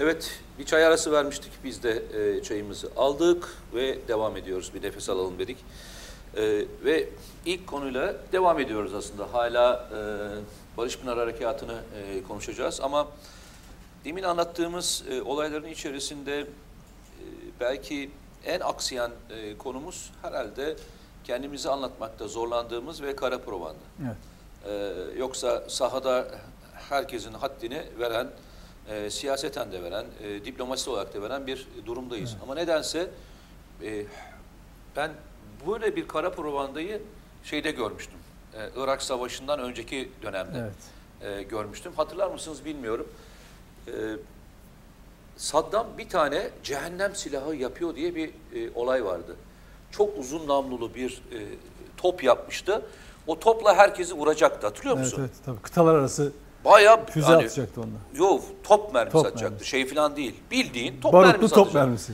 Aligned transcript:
Evet, 0.00 0.40
bir 0.58 0.64
çay 0.64 0.84
arası 0.84 1.12
vermiştik. 1.12 1.52
Biz 1.64 1.82
de 1.82 2.02
e, 2.14 2.42
çayımızı 2.42 2.90
aldık 2.96 3.48
ve 3.74 4.08
devam 4.08 4.36
ediyoruz. 4.36 4.70
Bir 4.74 4.82
nefes 4.82 5.08
alalım 5.08 5.38
dedik. 5.38 5.56
E, 6.36 6.64
ve 6.84 7.08
ilk 7.46 7.66
konuyla 7.66 8.14
devam 8.32 8.60
ediyoruz 8.60 8.94
aslında. 8.94 9.34
Hala 9.34 9.88
e, 9.92 9.98
Barış 10.76 10.98
Pınar 10.98 11.18
Harekatı'nı 11.18 11.78
e, 11.98 12.22
konuşacağız 12.22 12.80
ama 12.80 13.08
demin 14.04 14.22
anlattığımız 14.22 15.04
e, 15.10 15.22
olayların 15.22 15.68
içerisinde 15.68 16.40
e, 16.40 16.46
belki 17.60 18.10
en 18.44 18.60
aksayan 18.60 19.12
e, 19.30 19.58
konumuz 19.58 20.10
herhalde 20.22 20.76
kendimizi 21.24 21.70
anlatmakta 21.70 22.28
zorlandığımız 22.28 23.02
ve 23.02 23.16
kara 23.16 23.38
provanda. 23.38 23.78
Evet. 24.02 24.16
Ee, 24.66 25.18
yoksa 25.18 25.64
sahada 25.68 26.28
herkesin 26.88 27.32
haddini 27.32 27.82
veren, 27.98 28.28
e, 28.88 29.10
siyaseten 29.10 29.72
de 29.72 29.82
veren, 29.82 30.06
e, 30.22 30.44
diplomasi 30.44 30.90
olarak 30.90 31.14
da 31.14 31.22
veren 31.22 31.46
bir 31.46 31.68
durumdayız. 31.86 32.36
Ama 32.42 32.54
nedense 32.54 33.10
e, 33.82 34.04
ben 34.96 35.10
böyle 35.66 35.96
bir 35.96 36.08
kara 36.08 36.30
provandayı 36.32 37.02
şeyde 37.44 37.70
görmüştüm. 37.70 38.18
E, 38.54 38.68
Irak 38.76 39.02
Savaşı'ndan 39.02 39.60
önceki 39.60 40.10
dönemde 40.22 40.58
Evet. 41.22 41.38
e, 41.38 41.42
görmüştüm. 41.42 41.92
Hatırlar 41.96 42.30
mısınız 42.30 42.64
bilmiyorum. 42.64 43.08
E, 43.86 43.92
Saddam 45.36 45.86
bir 45.98 46.08
tane 46.08 46.50
cehennem 46.62 47.14
silahı 47.14 47.54
yapıyor 47.56 47.94
diye 47.96 48.14
bir 48.14 48.28
e, 48.28 48.70
olay 48.74 49.04
vardı. 49.04 49.36
Çok 49.90 50.18
uzun 50.18 50.48
namlulu 50.48 50.94
bir 50.94 51.10
e, 51.32 51.38
top 51.96 52.24
yapmıştı. 52.24 52.82
O 53.26 53.38
topla 53.40 53.76
herkesi 53.76 54.14
vuracaktı. 54.14 54.66
Hatırlıyor 54.66 54.96
Evet, 54.96 55.04
musun? 55.06 55.20
evet 55.20 55.30
tabii. 55.46 55.60
Kıtalar 55.62 55.94
arası 55.94 56.32
Bayağı 56.64 57.06
füze 57.06 57.26
hani, 57.26 57.36
atacaktı 57.44 57.80
onunla. 57.80 57.98
Yok 58.28 58.42
top 58.64 58.94
mermisi 58.94 59.12
Top 59.12 59.26
atacaktı. 59.26 59.44
mermisi. 59.50 59.66
Şey 59.70 59.86
falan 59.86 60.16
değil. 60.16 60.34
Bildiğin 60.50 61.00
top 61.00 61.12
Barutlu 61.12 61.32
mermisi 61.32 61.54
top 61.54 61.66
atacak. 61.66 61.82
mermisi. 61.84 62.12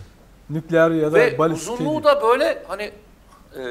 Nükleer 0.50 0.90
ya 0.90 1.12
da 1.12 1.16
Ve 1.16 1.38
balistik 1.38 1.72
uzunluğu 1.74 1.90
değil. 1.92 2.04
da 2.04 2.22
böyle 2.22 2.62
hani 2.68 2.82
e, 3.58 3.62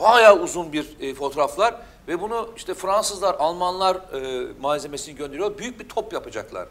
bayağı 0.00 0.38
uzun 0.40 0.72
bir 0.72 0.96
e, 1.00 1.14
fotoğraflar 1.14 1.74
ve 2.08 2.20
bunu 2.20 2.48
işte 2.56 2.74
Fransızlar, 2.74 3.36
Almanlar 3.38 3.96
e, 3.96 4.46
malzemesini 4.60 5.16
gönderiyor. 5.16 5.58
Büyük 5.58 5.80
bir 5.80 5.88
top 5.88 6.12
yapacaklar 6.12 6.68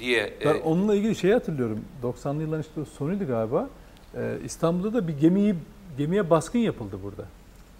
diye. 0.00 0.34
e, 0.40 0.44
Ben 0.44 0.60
onunla 0.60 0.94
ilgili 0.94 1.16
şeyi 1.16 1.32
hatırlıyorum. 1.34 1.84
90'lı 2.02 2.42
yılların 2.42 2.62
işte 2.62 2.90
sonuydu 2.98 3.26
galiba. 3.26 3.68
Ee, 4.14 4.36
İstanbul'da 4.44 4.94
da 4.94 5.08
bir 5.08 5.18
gemiyi 5.18 5.54
gemiye 5.98 6.30
baskın 6.30 6.58
yapıldı 6.58 6.98
burada. 7.02 7.24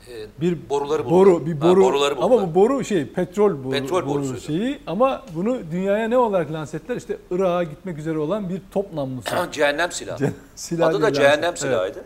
E, 0.08 0.40
Bir 0.40 0.68
boruları 0.70 1.04
buldular. 1.04 1.20
boru, 1.26 1.46
bir 1.46 1.52
Ha, 1.54 1.60
boru. 1.68 1.80
boruları 1.80 2.16
buldular. 2.16 2.26
ama 2.38 2.42
bu 2.42 2.54
boru 2.54 2.84
şey 2.84 3.06
petrol 3.06 3.64
boru, 3.64 3.70
Petrol 3.70 3.96
boru 4.06 4.08
borusuydu. 4.08 4.40
şeyi 4.40 4.78
ama 4.86 5.22
bunu 5.34 5.58
dünyaya 5.70 6.08
ne 6.08 6.18
olarak 6.18 6.52
lanse 6.52 6.76
ettiler? 6.76 6.96
İşte 6.96 7.16
Irak'a 7.30 7.62
gitmek 7.62 7.98
üzere 7.98 8.18
olan 8.18 8.48
bir 8.48 8.60
top 8.72 8.92
namlusu. 8.92 9.28
cehennem 9.52 9.92
silahı. 9.92 10.24
Ce- 10.24 10.30
silah 10.54 10.88
Adı 10.88 11.02
da 11.02 11.06
lanse- 11.08 11.14
cehennem 11.14 11.44
Evet. 11.48 11.58
silahıydı. 11.58 12.04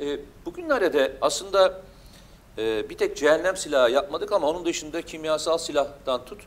E, 0.00 0.18
bugünlerde 0.46 0.92
de 0.92 1.12
aslında 1.20 1.80
e, 2.58 2.90
bir 2.90 2.96
tek 2.98 3.16
cehennem 3.16 3.56
silahı 3.56 3.90
yapmadık 3.90 4.32
ama 4.32 4.46
onun 4.46 4.64
dışında 4.64 5.02
kimyasal 5.02 5.58
silahtan 5.58 6.24
tut 6.24 6.40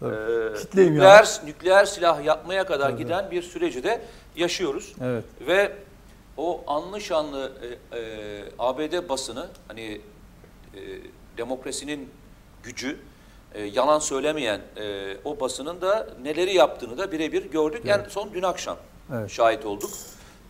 Tabii. 0.00 0.14
e, 0.14 0.86
nükleer, 0.86 1.28
nükleer 1.46 1.84
silah 1.84 2.24
yapmaya 2.24 2.66
kadar 2.66 2.90
Tabii. 2.90 3.02
giden 3.02 3.30
bir 3.30 3.42
süreci 3.42 3.82
de 3.84 4.00
yaşıyoruz. 4.36 4.94
Evet. 5.02 5.24
Ve 5.46 5.72
o 6.36 6.64
anlı 6.66 7.00
şanlı 7.00 7.52
e, 7.92 7.98
e, 7.98 8.42
ABD 8.58 9.08
basını 9.08 9.46
hani 9.68 10.00
e, 10.74 10.80
demokrasinin 11.38 12.10
gücü 12.62 12.98
e, 13.54 13.62
yalan 13.62 13.98
söylemeyen 13.98 14.60
e, 14.76 15.16
o 15.24 15.40
basının 15.40 15.80
da 15.80 16.08
neleri 16.22 16.54
yaptığını 16.54 16.98
da 16.98 17.12
birebir 17.12 17.50
gördük. 17.50 17.82
En 17.86 18.04
son 18.08 18.34
dün 18.34 18.42
akşam 18.42 18.76
Evet. 19.14 19.30
şahit 19.30 19.64
olduk. 19.66 19.90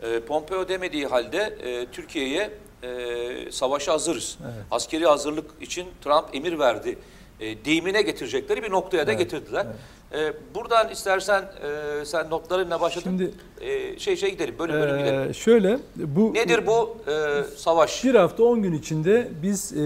E, 0.02 0.20
Pompeo 0.20 0.68
demediği 0.68 1.06
halde 1.06 1.38
e, 1.62 1.86
Türkiye'ye 1.86 2.50
e, 2.82 3.52
savaşa 3.52 3.92
hazırız. 3.92 4.38
Evet. 4.44 4.54
Askeri 4.70 5.06
hazırlık 5.06 5.50
için 5.62 5.88
Trump 6.04 6.34
emir 6.34 6.58
verdi. 6.58 6.98
E, 7.40 7.64
deyimine 7.64 8.02
getirecekleri 8.02 8.62
bir 8.62 8.70
noktaya 8.70 9.06
da 9.06 9.12
Evet, 9.12 9.20
getirdiler. 9.20 9.66
E, 10.12 10.32
buradan 10.54 10.88
istersen 10.90 11.42
e, 11.42 12.04
sen 12.04 12.30
notlarınla 12.30 12.80
başladın. 12.80 13.10
Şimdi 13.10 13.30
E, 13.60 13.98
şey 13.98 14.16
şey 14.16 14.30
gidelim, 14.30 14.54
bölüm 14.58 14.74
bölüm 14.74 14.98
gidelim. 14.98 15.30
Ee, 15.30 15.32
şöyle 15.32 15.78
bu 15.96 16.34
Nedir 16.34 16.66
bu 16.66 16.96
e, 17.10 17.44
savaş? 17.56 18.04
Bir 18.04 18.14
hafta 18.14 18.42
10 18.42 18.62
gün 18.62 18.72
içinde 18.72 19.28
biz 19.42 19.72
e, 19.72 19.76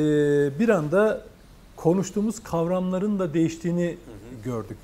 bir 0.58 0.68
anda 0.68 1.24
konuştuğumuz 1.76 2.42
kavramların 2.42 3.18
da 3.18 3.34
değiştiğini 3.34 3.96
gördük. 4.44 4.76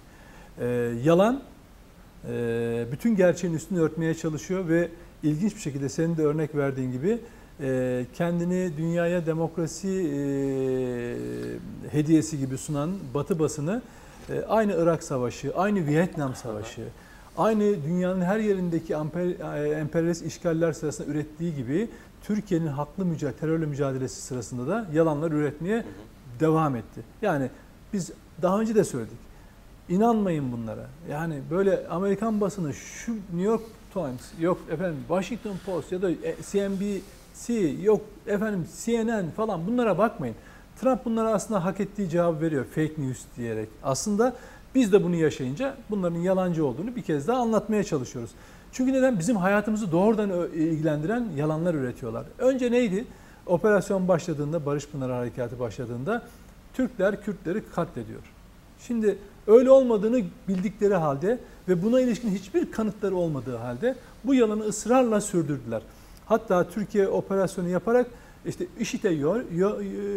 E, 0.61 0.91
yalan 1.05 1.43
e, 2.33 2.85
bütün 2.93 3.17
gerçeğin 3.17 3.55
üstünü 3.55 3.81
örtmeye 3.81 4.15
çalışıyor 4.15 4.69
ve 4.69 4.89
ilginç 5.23 5.55
bir 5.57 5.61
şekilde 5.61 5.89
senin 5.89 6.17
de 6.17 6.23
örnek 6.23 6.55
verdiğin 6.55 6.93
gibi 6.93 7.19
e, 7.61 8.07
kendini 8.15 8.77
dünyaya 8.77 9.27
demokrasi 9.27 9.89
e, 9.89 10.19
hediyesi 11.91 12.39
gibi 12.39 12.59
sunan 12.59 12.91
Batı 13.15 13.39
basını 13.39 13.83
e, 14.31 14.43
aynı 14.49 14.75
Irak 14.79 15.03
Savaşı, 15.03 15.53
aynı 15.57 15.87
Vietnam 15.87 16.35
Savaşı, 16.35 16.83
aynı 17.39 17.85
dünyanın 17.85 18.21
her 18.21 18.39
yerindeki 18.39 18.95
e, 18.95 18.97
emperyalist 19.69 20.27
işgaller 20.27 20.73
sırasında 20.73 21.11
ürettiği 21.11 21.55
gibi 21.55 21.89
Türkiye'nin 22.23 22.67
haklı 22.67 23.05
mücadele, 23.05 23.37
terörle 23.37 23.67
mücadelesi 23.67 24.23
sırasında 24.23 24.67
da 24.67 24.87
yalanlar 24.93 25.33
üretmeye 25.33 25.85
devam 26.41 26.77
etti. 26.77 27.01
Yani 27.23 27.51
biz 27.93 28.13
daha 28.43 28.61
önce 28.61 28.75
de 28.75 28.85
söyledik. 28.85 29.19
İnanmayın 29.89 30.53
bunlara. 30.53 30.87
Yani 31.11 31.41
böyle 31.51 31.89
Amerikan 31.89 32.41
basını 32.41 32.75
şu 32.75 33.13
New 33.13 33.43
York 33.43 33.63
Times, 33.93 34.33
yok 34.41 34.59
efendim 34.71 34.99
Washington 35.09 35.57
Post 35.67 35.93
ya 35.93 36.03
da 36.03 36.11
e, 36.11 36.43
CNBC, 37.45 37.83
yok 37.83 38.01
efendim 38.27 38.67
CNN 38.85 39.31
falan 39.31 39.67
bunlara 39.67 39.99
bakmayın. 39.99 40.37
Trump 40.81 41.05
bunlara 41.05 41.33
aslında 41.33 41.65
hak 41.65 41.81
ettiği 41.81 42.09
cevabı 42.09 42.41
veriyor 42.41 42.65
fake 42.65 42.95
news 42.99 43.21
diyerek. 43.37 43.69
Aslında 43.83 44.37
biz 44.75 44.93
de 44.93 45.05
bunu 45.05 45.15
yaşayınca 45.15 45.75
bunların 45.91 46.19
yalancı 46.19 46.67
olduğunu 46.67 46.97
bir 46.97 47.03
kez 47.03 47.29
daha 47.29 47.41
anlatmaya 47.41 47.85
çalışıyoruz. 47.85 48.31
Çünkü 48.73 48.93
neden? 48.93 49.19
Bizim 49.19 49.37
hayatımızı 49.37 49.93
doğrudan 49.93 50.31
ilgilendiren 50.55 51.29
yalanlar 51.37 51.75
üretiyorlar. 51.75 52.25
Önce 52.39 52.71
neydi? 52.71 53.05
Operasyon 53.47 54.09
başladığında, 54.09 54.67
Barış 54.67 54.89
Pınarı 54.89 55.13
Harekatı 55.13 55.61
başladığında 55.61 56.23
Türkler 56.75 57.23
Kürtleri 57.23 57.63
katlediyor. 57.75 58.21
Şimdi 58.81 59.19
öyle 59.47 59.71
olmadığını 59.71 60.23
bildikleri 60.49 60.95
halde 60.95 61.39
ve 61.69 61.83
buna 61.83 62.01
ilişkin 62.01 62.31
hiçbir 62.31 62.71
kanıtları 62.71 63.17
olmadığı 63.17 63.57
halde 63.57 63.97
bu 64.25 64.35
yalanı 64.35 64.63
ısrarla 64.63 65.21
sürdürdüler. 65.21 65.83
Hatta 66.27 66.69
Türkiye 66.69 67.09
operasyonu 67.09 67.69
yaparak 67.69 68.07
işte 68.47 68.67
IŞİD'e 68.81 69.11
yol, 69.11 69.41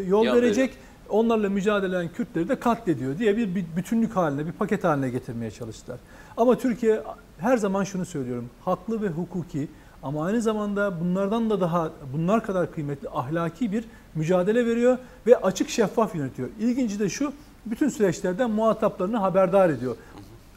yol, 0.07 0.25
verecek, 0.35 0.73
onlarla 1.09 1.49
mücadele 1.49 1.95
eden 1.95 2.07
Kürtleri 2.07 2.49
de 2.49 2.59
katlediyor 2.59 3.17
diye 3.17 3.37
bir, 3.37 3.55
bir 3.55 3.65
bütünlük 3.75 4.15
haline, 4.15 4.47
bir 4.47 4.51
paket 4.51 4.83
haline 4.83 5.09
getirmeye 5.09 5.51
çalıştılar. 5.51 5.97
Ama 6.37 6.57
Türkiye 6.57 7.01
her 7.37 7.57
zaman 7.57 7.83
şunu 7.83 8.05
söylüyorum, 8.05 8.49
haklı 8.65 9.01
ve 9.01 9.07
hukuki 9.07 9.67
ama 10.03 10.25
aynı 10.25 10.41
zamanda 10.41 10.99
bunlardan 10.99 11.49
da 11.49 11.61
daha 11.61 11.91
bunlar 12.13 12.45
kadar 12.45 12.71
kıymetli 12.71 13.09
ahlaki 13.09 13.71
bir 13.71 13.85
mücadele 14.15 14.65
veriyor 14.65 14.97
ve 15.27 15.37
açık 15.37 15.69
şeffaf 15.69 16.15
yönetiyor. 16.15 16.49
İlginci 16.59 16.99
de 16.99 17.09
şu, 17.09 17.33
bütün 17.65 17.89
süreçlerden 17.89 18.49
muhataplarını 18.49 19.17
haberdar 19.17 19.69
ediyor. 19.69 19.95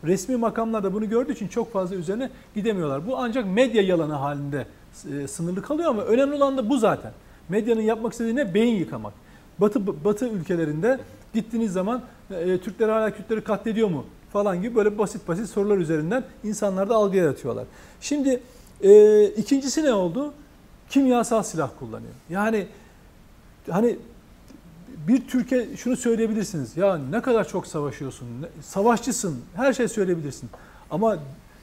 Resmi 0.04 0.36
makamlar 0.36 0.84
da 0.84 0.94
bunu 0.94 1.08
gördüğü 1.08 1.32
için 1.32 1.48
çok 1.48 1.72
fazla 1.72 1.96
üzerine 1.96 2.30
gidemiyorlar. 2.54 3.06
Bu 3.06 3.18
ancak 3.18 3.46
medya 3.46 3.82
yalanı 3.82 4.14
halinde 4.14 4.66
e, 5.12 5.28
sınırlı 5.28 5.62
kalıyor 5.62 5.90
ama 5.90 6.02
önemli 6.02 6.34
olan 6.34 6.56
da 6.56 6.68
bu 6.68 6.78
zaten. 6.78 7.12
Medyanın 7.48 7.80
yapmak 7.80 8.12
istediği 8.12 8.36
ne? 8.36 8.54
Beyin 8.54 8.76
yıkamak. 8.76 9.12
Batı 9.58 10.04
Batı 10.04 10.28
ülkelerinde 10.28 11.00
gittiğiniz 11.34 11.72
zaman 11.72 12.02
e, 12.30 12.58
Türkler 12.58 12.88
hala 12.88 13.10
Kürtleri 13.10 13.44
katlediyor 13.44 13.88
mu 13.88 14.04
falan 14.32 14.62
gibi 14.62 14.74
böyle 14.74 14.98
basit 14.98 15.28
basit 15.28 15.48
sorular 15.48 15.78
üzerinden 15.78 16.24
insanlarda 16.44 16.94
algı 16.94 17.16
yaratıyorlar. 17.16 17.64
Şimdi 18.00 18.42
e, 18.82 19.24
ikincisi 19.26 19.82
ne 19.82 19.92
oldu? 19.92 20.34
Kimyasal 20.90 21.42
silah 21.42 21.70
kullanıyor. 21.78 22.12
Yani 22.30 22.66
hani 23.70 23.98
bir 25.08 25.28
Türkiye 25.28 25.76
şunu 25.76 25.96
söyleyebilirsiniz. 25.96 26.76
Ya 26.76 26.98
ne 27.10 27.22
kadar 27.22 27.48
çok 27.48 27.66
savaşıyorsun, 27.66 28.26
savaşçısın, 28.62 29.40
her 29.54 29.72
şey 29.72 29.88
söyleyebilirsin. 29.88 30.50
Ama 30.90 31.18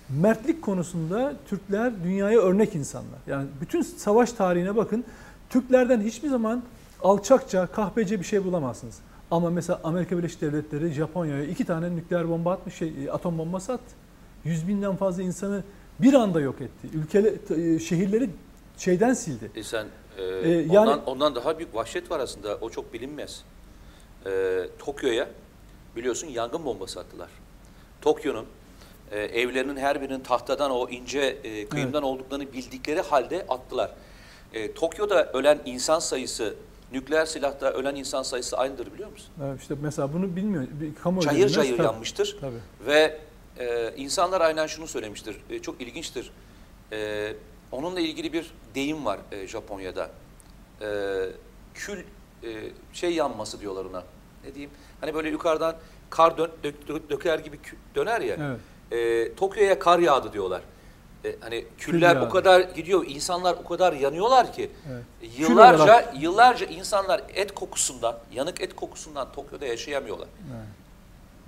mertlik 0.09 0.61
konusunda 0.61 1.33
Türkler 1.49 2.03
dünyaya 2.03 2.39
örnek 2.39 2.75
insanlar. 2.75 3.19
Yani 3.27 3.47
bütün 3.61 3.81
savaş 3.81 4.31
tarihine 4.33 4.75
bakın. 4.75 5.03
Türklerden 5.49 6.01
hiçbir 6.01 6.29
zaman 6.29 6.63
alçakça, 7.03 7.67
kahpece 7.67 8.19
bir 8.19 8.25
şey 8.25 8.43
bulamazsınız. 8.43 8.99
Ama 9.31 9.49
mesela 9.49 9.79
Amerika 9.83 10.17
Birleşik 10.17 10.41
Devletleri 10.41 10.91
Japonya'ya 10.91 11.43
iki 11.43 11.65
tane 11.65 11.95
nükleer 11.95 12.29
bomba 12.29 12.51
atmış, 12.51 12.75
şey, 12.75 12.93
atom 13.11 13.37
bombası 13.37 13.73
attı. 13.73 13.95
Yüz 14.43 14.67
binden 14.67 14.95
fazla 14.95 15.23
insanı 15.23 15.63
bir 15.99 16.13
anda 16.13 16.41
yok 16.41 16.61
etti. 16.61 16.87
Ülkeleri, 16.93 17.79
şehirleri 17.79 18.29
şeyden 18.77 19.13
sildi. 19.13 19.51
E 19.55 19.63
sen 19.63 19.85
e, 20.17 20.23
yani- 20.47 20.79
ondan 20.79 21.05
ondan 21.05 21.35
daha 21.35 21.57
büyük 21.57 21.75
vahşet 21.75 22.11
var 22.11 22.19
aslında. 22.19 22.55
O 22.61 22.69
çok 22.69 22.93
bilinmez. 22.93 23.43
E, 24.25 24.61
Tokyo'ya 24.79 25.27
biliyorsun 25.95 26.27
yangın 26.27 26.65
bombası 26.65 26.99
attılar. 26.99 27.29
Tokyo'nun 28.01 28.45
e, 29.11 29.19
evlerinin 29.19 29.77
her 29.77 30.01
birinin 30.01 30.19
tahtadan 30.19 30.71
o 30.71 30.89
ince 30.89 31.19
e, 31.19 31.69
kıyımdan 31.69 32.03
olduklarını 32.03 32.53
bildikleri 32.53 33.01
halde 33.01 33.45
attılar. 33.49 33.91
E, 34.53 34.73
Tokyo'da 34.73 35.31
ölen 35.31 35.59
insan 35.65 35.99
sayısı 35.99 36.55
nükleer 36.91 37.25
silahta 37.25 37.71
ölen 37.71 37.95
insan 37.95 38.23
sayısı 38.23 38.57
aynıdır 38.57 38.93
biliyor 38.93 39.11
musun? 39.11 39.29
Evet, 39.43 39.61
işte 39.61 39.75
mesela 39.81 40.13
bunu 40.13 40.35
bilmiyor. 40.35 40.67
Bir 40.81 40.95
kamuoyu 40.95 41.29
Cayır 41.29 41.49
cayır 41.49 41.77
Tabii, 41.77 41.85
yanmıştır. 41.85 42.37
Tabii. 42.41 42.87
Ve 42.87 43.19
e, 43.59 43.93
insanlar 43.97 44.41
aynen 44.41 44.67
şunu 44.67 44.87
söylemiştir. 44.87 45.37
E, 45.49 45.59
çok 45.59 45.81
ilginçtir. 45.81 46.31
E, 46.91 47.33
onunla 47.71 47.99
ilgili 47.99 48.33
bir 48.33 48.51
deyim 48.75 49.05
var 49.05 49.19
e, 49.31 49.47
Japonya'da. 49.47 50.09
E, 50.81 50.87
kül 51.73 51.99
e, 52.43 52.49
şey 52.93 53.13
yanması 53.13 53.59
diyorlar 53.59 53.85
ona. 53.85 54.03
Ne 54.45 54.53
diyeyim? 54.55 54.71
Hani 55.01 55.13
böyle 55.13 55.29
yukarıdan 55.29 55.75
kar 56.09 56.31
dö- 56.31 56.49
dö- 56.63 57.09
döker 57.09 57.39
gibi 57.39 57.59
döner 57.95 58.21
ya. 58.21 58.35
Evet. 58.39 58.59
E, 58.91 59.33
Tokyo'ya 59.35 59.79
kar 59.79 59.99
yağdı 59.99 60.33
diyorlar. 60.33 60.61
E, 61.25 61.35
hani 61.39 61.65
küller 61.77 62.15
yağdı. 62.15 62.25
o 62.25 62.29
kadar 62.29 62.61
gidiyor, 62.61 63.05
insanlar 63.07 63.55
o 63.65 63.67
kadar 63.67 63.93
yanıyorlar 63.93 64.53
ki 64.53 64.69
Evet. 64.91 65.03
yıllarca 65.39 65.83
olarak- 65.83 66.21
yıllarca 66.21 66.65
insanlar 66.65 67.21
et 67.33 67.53
kokusundan, 67.55 68.15
yanık 68.33 68.61
et 68.61 68.75
kokusundan 68.75 69.27
Tokyo'da 69.35 69.65
yaşayamıyorlar. 69.65 70.27
Evet. 70.51 70.65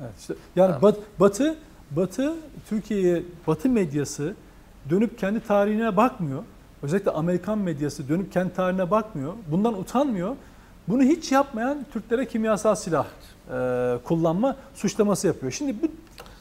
Evet, 0.02 0.12
işte 0.20 0.34
yani 0.56 0.68
Tamam. 0.68 0.82
Bat- 0.82 1.00
Batı 1.20 1.56
Batı 1.92 2.34
Türkiye'ye 2.70 3.24
Batı 3.48 3.70
medyası 3.70 4.34
dönüp 4.90 5.20
kendi 5.20 5.40
tarihine 5.48 5.98
bakmıyor. 5.98 6.44
Özellikle 6.84 7.12
Amerikan 7.12 7.58
medyası 7.58 8.10
dönüp 8.10 8.34
kendi 8.34 8.54
tarihine 8.54 8.92
bakmıyor. 8.92 9.34
Bundan 9.52 9.80
utanmıyor. 9.80 10.36
Bunu 10.88 11.04
hiç 11.04 11.32
yapmayan 11.32 11.86
Türklere 11.94 12.28
kimyasal 12.28 12.76
silah 12.76 13.06
e, 13.54 13.98
kullanma 14.04 14.56
suçlaması 14.76 15.28
yapıyor. 15.28 15.52
Şimdi 15.52 15.76
bu, 15.82 15.88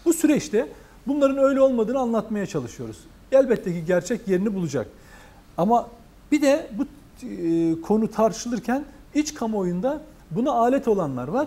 bu 0.04 0.12
süreçte 0.12 0.68
bunların 1.06 1.38
öyle 1.38 1.60
olmadığını 1.60 1.98
anlatmaya 1.98 2.46
çalışıyoruz. 2.46 2.98
Elbette 3.32 3.72
ki 3.72 3.84
gerçek 3.84 4.28
yerini 4.28 4.54
bulacak. 4.54 4.86
Ama 5.56 5.88
bir 6.32 6.42
de 6.42 6.70
bu 6.72 6.84
e, 7.26 7.80
konu 7.80 8.10
tartışılırken 8.10 8.84
iç 9.14 9.34
kamuoyunda 9.34 10.00
buna 10.30 10.52
alet 10.52 10.88
olanlar 10.88 11.28
var. 11.28 11.46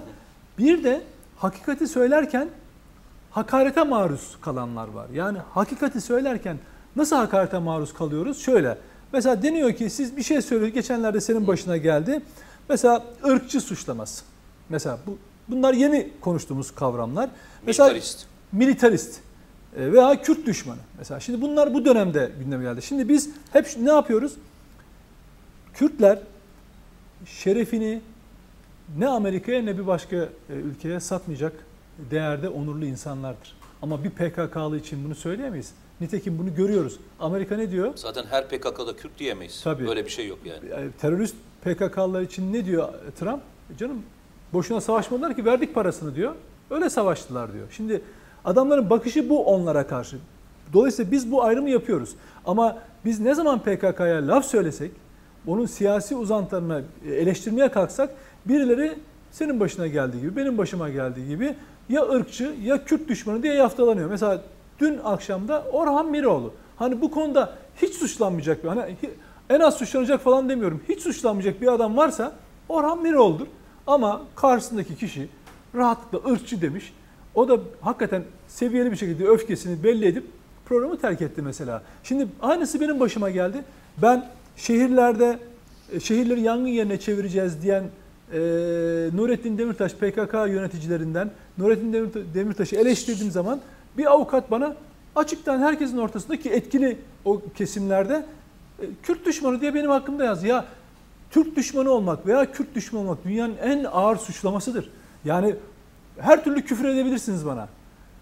Bir 0.58 0.84
de 0.84 1.02
hakikati 1.38 1.88
söylerken 1.88 2.50
hakarete 3.32 3.84
maruz 3.84 4.38
kalanlar 4.42 4.88
var. 4.88 5.08
Yani 5.14 5.38
hakikati 5.54 6.02
söylerken 6.02 6.58
nasıl 6.96 7.16
hakarete 7.16 7.58
maruz 7.60 7.94
kalıyoruz? 7.94 8.40
Şöyle. 8.40 8.78
Mesela 9.14 9.44
deniyor 9.44 9.74
ki 9.74 9.90
siz 9.90 10.18
bir 10.18 10.24
şey 10.24 10.42
söylüyorsunuz. 10.42 10.74
Geçenlerde 10.82 11.22
senin 11.22 11.48
başına 11.48 11.78
geldi. 11.78 12.22
Mesela 12.70 13.04
ırkçı 13.26 13.62
suçlaması. 13.62 14.24
Mesela 14.70 14.98
bu 15.08 15.18
bunlar 15.48 15.74
yeni 15.74 16.10
konuştuğumuz 16.22 16.72
kavramlar. 16.72 17.30
Mesela 17.68 17.90
Militarist. 17.90 18.26
militarist 18.52 19.20
veya 19.78 20.22
Kürt 20.22 20.46
düşmanı. 20.46 20.80
Mesela 20.98 21.20
şimdi 21.20 21.42
bunlar 21.42 21.74
bu 21.74 21.86
dönemde 21.86 22.32
gündeme 22.40 22.64
geldi. 22.64 22.82
Şimdi 22.82 23.10
biz 23.10 23.30
hep 23.54 23.68
ne 23.78 23.92
yapıyoruz? 23.92 24.34
Kürtler 25.74 26.20
şerefini 27.26 28.02
ne 28.98 29.08
Amerika'ya 29.08 29.62
ne 29.62 29.78
bir 29.78 29.88
başka 29.88 30.16
e, 30.16 30.30
ülkeye 30.50 31.00
satmayacak 31.00 31.54
değerde 32.12 32.50
onurlu 32.50 32.86
insanlardır. 32.86 33.56
Ama 33.82 34.04
bir 34.04 34.10
PKK'lı 34.10 34.78
için 34.78 35.06
bunu 35.06 35.16
söyleyemeyiz. 35.16 35.72
Nitekim 36.02 36.38
bunu 36.40 36.56
görüyoruz. 36.56 37.00
Amerika 37.20 37.58
ne 37.58 37.72
diyor? 37.72 37.92
Zaten 37.96 38.26
her 38.30 38.48
PKK'da 38.48 38.96
Kürt 38.96 39.20
diyemeyiz. 39.20 39.62
Tabii. 39.64 39.88
Böyle 39.88 40.06
bir 40.06 40.10
şey 40.10 40.28
yok 40.28 40.40
yani. 40.46 40.86
E, 40.86 40.92
Terörist 40.92 41.36
PKK'lılar 41.62 42.22
için 42.22 42.54
ne 42.54 42.66
diyor 42.66 42.94
Trump? 43.20 43.42
E, 43.74 43.78
Canım 43.78 44.04
boşuna 44.54 44.82
savaşmadılar 44.82 45.36
ki 45.36 45.46
verdik 45.46 45.76
parasını 45.76 46.16
diyor. 46.16 46.36
Öyle 46.70 46.90
savaştılar 46.90 47.54
diyor. 47.54 47.68
Şimdi 47.72 48.02
adamların 48.46 48.90
bakışı 48.90 49.30
bu 49.30 49.46
onlara 49.46 49.88
karşı. 49.88 50.18
Dolayısıyla 50.74 51.12
biz 51.12 51.32
bu 51.32 51.44
ayrımı 51.44 51.70
yapıyoruz. 51.70 52.16
Ama 52.46 52.78
biz 53.06 53.20
ne 53.20 53.36
zaman 53.36 53.60
PKK'ya 53.60 54.28
laf 54.28 54.46
söylesek, 54.46 54.92
onun 55.48 55.66
siyasi 55.66 56.16
uzantılarına 56.16 56.82
eleştirmeye 57.08 57.72
kalksak 57.72 58.10
birileri 58.46 58.94
senin 59.32 59.60
başına 59.60 59.88
geldiği 59.88 60.22
gibi, 60.22 60.36
benim 60.36 60.58
başıma 60.58 60.90
geldiği 60.90 61.28
gibi 61.28 61.56
ya 61.90 62.02
ırkçı 62.10 62.56
ya 62.64 62.86
Kürt 62.86 63.08
düşmanı 63.08 63.44
diye 63.44 63.54
yaftalanıyor. 63.54 64.10
Mesela 64.10 64.42
dün 64.80 65.00
akşamda 65.04 65.64
Orhan 65.72 66.06
Miroğlu. 66.06 66.54
Hani 66.76 67.02
bu 67.02 67.12
konuda 67.12 67.54
hiç 67.82 67.94
suçlanmayacak 67.94 68.64
bir, 68.64 68.70
hani 68.70 68.96
en 69.50 69.60
az 69.60 69.78
suçlanacak 69.78 70.22
falan 70.22 70.50
demiyorum. 70.50 70.82
Hiç 70.90 71.02
suçlanmayacak 71.02 71.62
bir 71.62 71.68
adam 71.68 71.98
varsa 71.98 72.32
Orhan 72.70 73.02
Miroğlu'dur. 73.02 73.48
Ama 73.88 74.22
karşısındaki 74.36 74.96
kişi 74.96 75.30
rahatlıkla 75.76 76.32
ırkçı 76.32 76.62
demiş. 76.62 76.94
O 77.36 77.48
da 77.48 77.60
hakikaten 77.82 78.24
seviyeli 78.48 78.92
bir 78.92 78.98
şekilde 78.98 79.28
öfkesini 79.28 79.84
belli 79.84 80.06
edip 80.06 80.24
programı 80.66 80.98
terk 80.98 81.22
etti 81.22 81.42
mesela. 81.42 81.84
Şimdi 82.04 82.28
aynısı 82.42 82.82
benim 82.82 83.00
başıma 83.00 83.30
geldi. 83.30 83.64
Ben 84.02 84.30
şehirlerde 84.58 85.40
e, 85.94 86.00
şehirleri 86.00 86.42
yangın 86.42 86.68
yerine 86.68 87.00
çevireceğiz 87.00 87.62
diyen 87.64 87.84
e, 88.34 88.40
Nurettin 89.14 89.58
Demirtaş 89.58 89.94
PKK 89.94 90.34
yöneticilerinden 90.34 91.32
Nurettin 91.58 91.94
Demir- 91.94 92.34
Demirtaş'ı 92.34 92.76
eleştirdiğim 92.76 93.32
zaman 93.32 93.60
bir 93.98 94.12
avukat 94.12 94.52
bana 94.52 94.76
açıktan 95.16 95.60
herkesin 95.60 95.98
ortasındaki 95.98 96.50
etkili 96.50 96.98
o 97.26 97.42
kesimlerde 97.56 98.26
e, 98.80 98.86
Kürt 99.04 99.26
düşmanı 99.26 99.62
diye 99.62 99.74
benim 99.74 99.90
hakkımda 99.90 100.24
yaz. 100.24 100.44
Ya 100.44 100.66
Türk 101.32 101.56
düşmanı 101.56 101.92
olmak 101.92 102.28
veya 102.28 102.52
Kürt 102.52 102.76
düşmanı 102.76 103.04
olmak 103.04 103.26
dünyanın 103.26 103.58
en 103.58 103.84
ağır 103.84 104.16
suçlamasıdır. 104.16 104.90
Yani 105.26 105.56
her 106.20 106.44
türlü 106.44 106.62
küfür 106.62 106.86
edebilirsiniz 106.86 107.46
bana. 107.46 107.68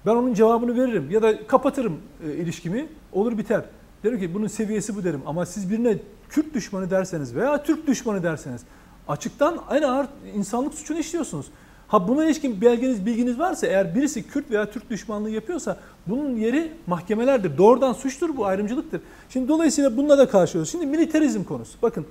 Ben 0.06 0.12
onun 0.12 0.34
cevabını 0.34 0.76
veririm 0.76 1.08
ya 1.12 1.22
da 1.22 1.48
kapatırım 1.48 2.00
e, 2.28 2.34
ilişkimi. 2.34 2.88
Olur 3.14 3.38
biter. 3.38 3.62
Derim 4.04 4.20
ki 4.20 4.34
bunun 4.34 4.48
seviyesi 4.48 4.96
bu 4.96 5.04
derim. 5.04 5.22
Ama 5.26 5.46
siz 5.46 5.70
birine 5.70 5.98
Kürt 6.30 6.54
düşmanı 6.54 6.90
derseniz 6.90 7.36
veya 7.36 7.64
Türk 7.64 7.88
düşmanı 7.88 8.24
derseniz 8.24 8.62
açıktan 9.08 9.58
en 9.72 9.82
ağır 9.82 10.08
insanlık 10.36 10.74
suçunu 10.74 10.98
işliyorsunuz. 10.98 11.46
Ha 11.88 12.08
buna 12.08 12.26
ilişkin 12.26 12.62
belgeniz, 12.62 13.06
bilginiz 13.06 13.40
varsa 13.40 13.68
eğer 13.68 13.96
birisi 13.96 14.28
Kürt 14.28 14.52
veya 14.52 14.72
Türk 14.72 14.90
düşmanlığı 14.90 15.30
yapıyorsa 15.30 15.78
bunun 16.08 16.36
yeri 16.36 16.72
mahkemelerdir. 16.88 17.58
Doğrudan 17.58 17.94
suçtur 17.94 18.38
bu 18.38 18.46
ayrımcılıktır. 18.46 19.02
Şimdi 19.30 19.48
dolayısıyla 19.48 19.98
bununla 19.98 20.18
da 20.18 20.30
karşılıyoruz. 20.30 20.72
Şimdi 20.72 20.86
militarizm 20.86 21.44
konusu. 21.44 21.78
Bakın 21.82 22.06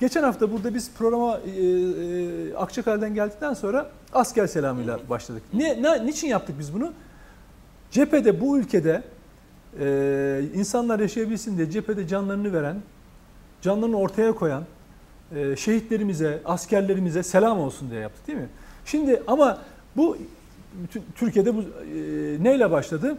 geçen 0.00 0.22
hafta 0.22 0.52
burada 0.52 0.74
biz 0.74 0.90
programa 0.98 1.38
e, 1.38 1.62
e, 1.62 2.54
Akçakale'den 2.54 3.14
geldikten 3.14 3.54
sonra 3.54 3.90
asker 4.12 4.46
selamıyla 4.46 5.00
başladık. 5.10 5.42
Ne, 5.52 5.82
ne, 5.82 6.06
niçin 6.06 6.28
yaptık 6.28 6.58
biz 6.58 6.74
bunu? 6.74 6.92
Cephede 7.90 8.40
bu 8.40 8.58
ülkede 8.58 9.02
e, 9.80 10.42
insanlar 10.54 11.00
yaşayabilsin 11.00 11.56
diye 11.56 11.70
cephede 11.70 12.08
canlarını 12.08 12.52
veren, 12.52 12.76
canlarını 13.62 13.98
ortaya 13.98 14.32
koyan 14.32 14.64
e, 15.34 15.56
şehitlerimize, 15.56 16.40
askerlerimize 16.44 17.22
selam 17.22 17.60
olsun 17.60 17.90
diye 17.90 18.00
yaptık 18.00 18.26
değil 18.26 18.38
mi? 18.38 18.48
Şimdi 18.84 19.22
ama 19.26 19.58
bu 19.96 20.16
Türkiye'de 21.14 21.54
bu 21.54 21.60
e, 21.62 21.64
neyle 22.44 22.70
başladı? 22.70 23.18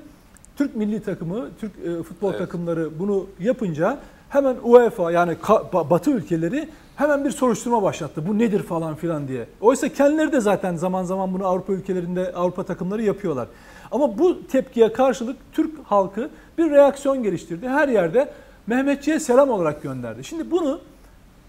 Türk 0.55 0.75
milli 0.75 1.03
takımı, 1.03 1.49
Türk 1.59 1.71
e, 1.85 2.03
futbol 2.03 2.29
Evet. 2.29 2.39
takımları 2.39 2.99
bunu 2.99 3.27
yapınca 3.39 3.99
hemen 4.29 4.55
UEFA 4.63 5.11
yani 5.11 5.35
Batı 5.73 6.11
ülkeleri 6.11 6.69
hemen 6.95 7.25
bir 7.25 7.31
soruşturma 7.31 7.83
başlattı. 7.83 8.27
Bu 8.27 8.39
nedir 8.39 8.63
falan 8.63 8.95
filan 8.95 9.27
diye. 9.27 9.47
Oysa 9.61 9.89
kendileri 9.89 10.31
de 10.31 10.41
zaten 10.41 10.75
zaman 10.75 11.03
zaman 11.03 11.33
bunu 11.33 11.45
Avrupa 11.45 11.73
ülkelerinde 11.73 12.33
Avrupa 12.33 12.63
takımları 12.63 13.03
yapıyorlar. 13.03 13.47
Ama 13.91 14.17
bu 14.17 14.47
tepkiye 14.47 14.93
karşılık 14.93 15.37
Türk 15.53 15.71
halkı 15.83 16.29
bir 16.57 16.69
reaksiyon 16.71 17.23
geliştirdi. 17.23 17.67
Her 17.67 17.87
yerde 17.87 18.33
Mehmetçiğe 18.67 19.19
selam 19.19 19.49
olarak 19.49 19.83
gönderdi. 19.83 20.23
Şimdi 20.23 20.51
bunu 20.51 20.79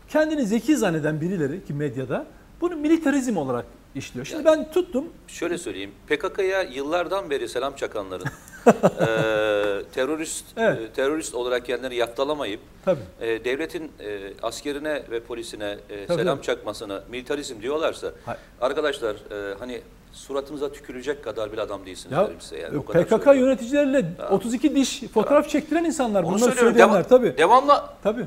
kendini 0.08 0.46
zeki 0.46 0.76
zanneden 0.76 1.20
birileri 1.20 1.64
ki 1.64 1.74
medyada 1.74 2.26
bunu 2.60 2.76
militarizm 2.76 3.36
olarak 3.36 3.64
işliyor. 3.94 4.26
Şimdi 4.26 4.44
ben 4.44 4.70
tuttum 4.70 5.04
Şöyle 5.28 5.58
söyleyeyim. 5.58 5.90
PKK'ya 6.06 6.62
yıllardan 6.62 7.30
beri 7.30 7.48
selam 7.48 7.76
çakanların 7.76 8.26
eee, 9.00 9.82
terörist 9.94 10.44
Evet. 10.56 10.78
e, 10.80 10.88
terörist 10.92 11.34
olarak 11.34 11.66
kendilerini 11.66 11.96
yaftalamayıp 11.96 12.60
tabii 12.84 13.00
e, 13.20 13.44
devletin 13.44 13.84
e, 14.00 14.18
askerine 14.42 15.02
ve 15.10 15.20
polisine 15.20 15.78
e, 15.90 16.06
Tabii. 16.06 16.18
selam 16.20 16.40
çakmasına 16.40 17.02
militarizm 17.10 17.62
diyorlarsa 17.62 18.12
Hayır. 18.24 18.40
arkadaşlar 18.60 19.14
e, 19.14 19.54
hani 19.58 19.80
suratınıza 20.12 20.72
tükürecek 20.72 21.24
kadar 21.24 21.52
bir 21.52 21.58
adam 21.58 21.86
değilsiniz 21.86 22.12
Ya 22.12 22.26
derim 22.26 22.40
size 22.40 22.58
yani. 22.58 22.78
o 22.78 22.84
kadar 22.84 23.04
PKK 23.04 23.10
söylüyorum. 23.24 23.40
yöneticileriyle 23.40 24.04
Tamam. 24.16 24.32
32 24.32 24.74
diş 24.74 25.02
fotoğraf 25.14 25.48
çektiren 25.48 25.84
insanlar. 25.84 26.22
Onu 26.22 26.34
Bunları 26.34 26.52
söyleyenler 26.52 27.00
Deva- 27.00 27.08
tabii. 27.08 27.34
Devamlı 27.38 27.82
Tabii. 28.02 28.26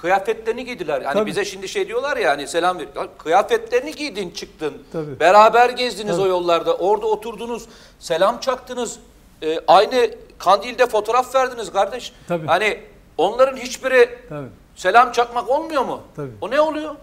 Kıyafetlerini 0.00 0.64
giydiler. 0.64 1.00
Yani 1.02 1.12
Tabii. 1.12 1.26
bize 1.26 1.44
şimdi 1.44 1.68
şey 1.68 1.88
diyorlar 1.88 2.16
ya 2.16 2.30
hani 2.30 2.46
selam 2.48 2.78
ver. 2.78 2.86
Ya 2.96 3.08
Kıyafetlerini 3.18 3.92
giydin 3.94 4.30
çıktın. 4.30 4.74
Tabii. 4.92 5.20
Beraber 5.20 5.70
gezdiniz 5.70 6.16
Tabii. 6.16 6.22
o 6.26 6.28
yollarda. 6.28 6.74
Orada 6.76 7.06
oturdunuz. 7.06 7.64
Selam 7.98 8.40
çaktınız. 8.40 8.98
e, 9.42 9.60
aynı 9.68 10.10
kandilde 10.38 10.86
fotoğraf 10.86 11.34
verdiniz 11.34 11.72
kardeş. 11.72 12.12
Tabii. 12.28 12.46
Hani 12.46 12.80
onların 13.18 13.56
hiçbiri 13.56 14.18
Tabii. 14.28 14.46
selam 14.76 15.12
çakmak 15.12 15.48
olmuyor 15.50 15.84
mu? 15.84 16.00
Tabii. 16.16 16.30
O 16.40 16.50
ne 16.50 16.60
oluyor? 16.60 16.94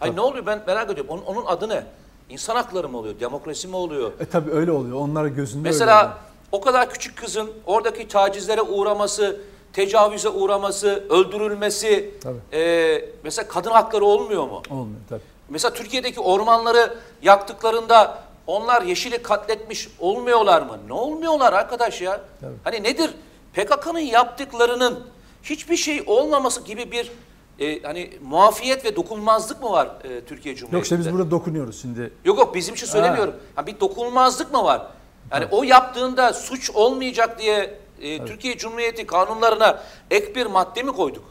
Ay 0.00 0.16
ne 0.16 0.20
oluyor 0.20 0.46
ben 0.46 0.62
merak 0.66 0.90
ediyorum. 0.90 1.12
Onun, 1.12 1.22
onun 1.22 1.46
adı 1.46 1.68
ne? 1.68 1.82
İnsan 2.30 2.56
hakları 2.56 2.88
mı 2.88 2.98
oluyor? 2.98 3.20
Demokrasi 3.20 3.68
mi 3.68 3.76
oluyor? 3.76 4.12
E 4.20 4.24
tabii 4.26 4.50
öyle 4.50 4.72
oluyor. 4.72 4.96
Onlar 4.96 5.26
gözünde 5.26 5.68
öyle 5.68 5.68
Mesela 5.68 5.98
oluyor. 6.00 6.16
o 6.52 6.60
kadar 6.60 6.90
küçük 6.90 7.16
kızın 7.18 7.50
oradaki 7.66 8.08
tacizlere 8.08 8.62
uğraması, 8.62 9.40
tecavüze 9.76 10.28
uğraması, 10.28 11.04
öldürülmesi, 11.10 12.10
Tabii. 12.22 12.38
e, 12.52 13.04
mesela 13.24 13.48
kadın 13.48 13.70
hakları 13.70 14.04
olmuyor 14.04 14.48
mu? 14.48 14.62
Olmuyor 14.70 15.00
tabii. 15.08 15.20
Mesela 15.48 15.74
Türkiye'deki 15.74 16.20
ormanları 16.20 16.94
yaktıklarında 17.22 18.18
onlar 18.46 18.82
yeşili 18.82 19.22
katletmiş 19.22 19.88
olmuyorlar 19.98 20.62
mı? 20.62 20.78
Ne 20.88 20.92
olmuyorlar 20.92 21.52
arkadaş 21.52 22.00
ya? 22.00 22.20
Tabii. 22.40 22.52
Hani 22.64 22.82
nedir? 22.82 23.10
PKK'nın 23.52 23.98
yaptıklarının 23.98 25.00
hiçbir 25.42 25.76
şey 25.76 26.04
olmaması 26.06 26.62
gibi 26.64 26.92
bir 26.92 27.12
e, 27.58 27.82
hani 27.82 28.10
muafiyet 28.22 28.84
ve 28.84 28.96
dokunmazlık 28.96 29.62
mı 29.62 29.70
var 29.70 29.86
e, 30.04 30.20
Türkiye 30.20 30.54
Cumhuriyeti'nde? 30.54 30.76
Yok 30.76 30.84
işte 30.84 30.98
biz 30.98 31.12
burada 31.12 31.30
dokunuyoruz 31.30 31.82
şimdi. 31.82 32.12
Yok 32.24 32.38
yok 32.38 32.54
bizim 32.54 32.74
için 32.74 32.86
söylemiyorum. 32.86 33.34
Ha, 33.54 33.66
bir 33.66 33.80
dokunulmazlık 33.80 34.52
mı 34.52 34.64
var? 34.64 34.86
Yani 35.32 35.46
o 35.50 35.62
yaptığında 35.62 36.32
suç 36.32 36.70
olmayacak 36.70 37.38
diye 37.38 37.85
e, 38.00 38.24
Türkiye 38.24 38.58
Cumhuriyeti 38.58 39.06
kanunlarına 39.06 39.82
ek 40.10 40.34
bir 40.34 40.46
madde 40.46 40.82
mi 40.82 40.92
koyduk? 40.92 41.24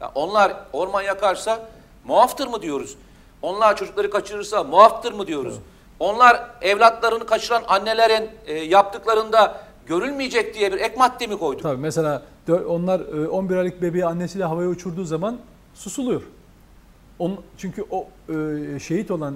Ya 0.00 0.12
onlar 0.14 0.56
orman 0.72 1.02
yakarsa 1.02 1.68
muaftır 2.04 2.46
mı 2.46 2.62
diyoruz? 2.62 2.96
Onlar 3.42 3.76
çocukları 3.76 4.10
kaçırırsa 4.10 4.64
muaftır 4.64 5.12
mı 5.12 5.26
diyoruz? 5.26 5.54
Onlar 6.00 6.50
evlatlarını 6.60 7.26
kaçıran 7.26 7.62
annelerin 7.68 8.30
e, 8.46 8.54
yaptıklarında 8.54 9.60
görülmeyecek 9.86 10.54
diye 10.54 10.72
bir 10.72 10.80
ek 10.80 10.94
madde 10.98 11.26
mi 11.26 11.38
koyduk? 11.38 11.62
Tabii 11.62 11.80
mesela 11.80 12.22
onlar 12.68 13.00
e, 13.00 13.28
11 13.28 13.56
aylık 13.56 13.82
bebeği 13.82 14.06
annesiyle 14.06 14.44
havaya 14.44 14.68
uçurduğu 14.68 15.04
zaman 15.04 15.38
susuluyor. 15.74 16.22
Çünkü 17.58 17.84
o 17.90 18.08
e, 18.28 18.78
şehit 18.78 19.10
olan 19.10 19.34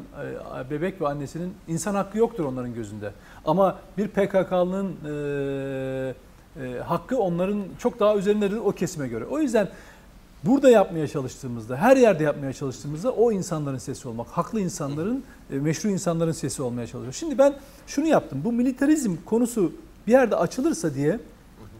e, 0.67 0.71
bebek 0.71 1.01
ve 1.01 1.09
annesinin 1.09 1.55
insan 1.69 1.95
hakkı 1.95 2.19
yoktur 2.19 2.45
onların 2.45 2.75
gözünde. 2.75 3.13
Ama 3.45 3.79
bir 3.99 4.09
PKK'nın 4.09 4.97
e, 5.05 6.15
e, 6.63 6.81
hakkı 6.81 7.19
onların 7.19 7.63
çok 7.79 8.01
daha 8.01 8.17
üzerindedir 8.17 8.57
o 8.57 8.73
kesime 8.73 9.09
göre. 9.09 9.25
O 9.25 9.39
yüzden 9.39 9.69
burada 10.45 10.71
yapmaya 10.71 11.09
çalıştığımızda, 11.09 11.77
her 11.77 11.97
yerde 11.97 12.25
yapmaya 12.25 12.53
çalıştığımızda 12.53 13.13
o 13.13 13.33
insanların 13.33 13.79
sesi 13.79 14.09
olmak, 14.09 14.27
haklı 14.29 14.61
insanların, 14.61 15.25
e, 15.51 15.55
meşru 15.55 15.89
insanların 15.89 16.33
sesi 16.33 16.63
olmaya 16.63 16.87
çalışıyor. 16.87 17.13
Şimdi 17.13 17.39
ben 17.39 17.55
şunu 17.87 18.07
yaptım. 18.07 18.43
Bu 18.45 18.53
militarizm 18.53 19.17
konusu 19.25 19.73
bir 20.07 20.13
yerde 20.13 20.37
açılırsa 20.37 20.95
diye 20.95 21.19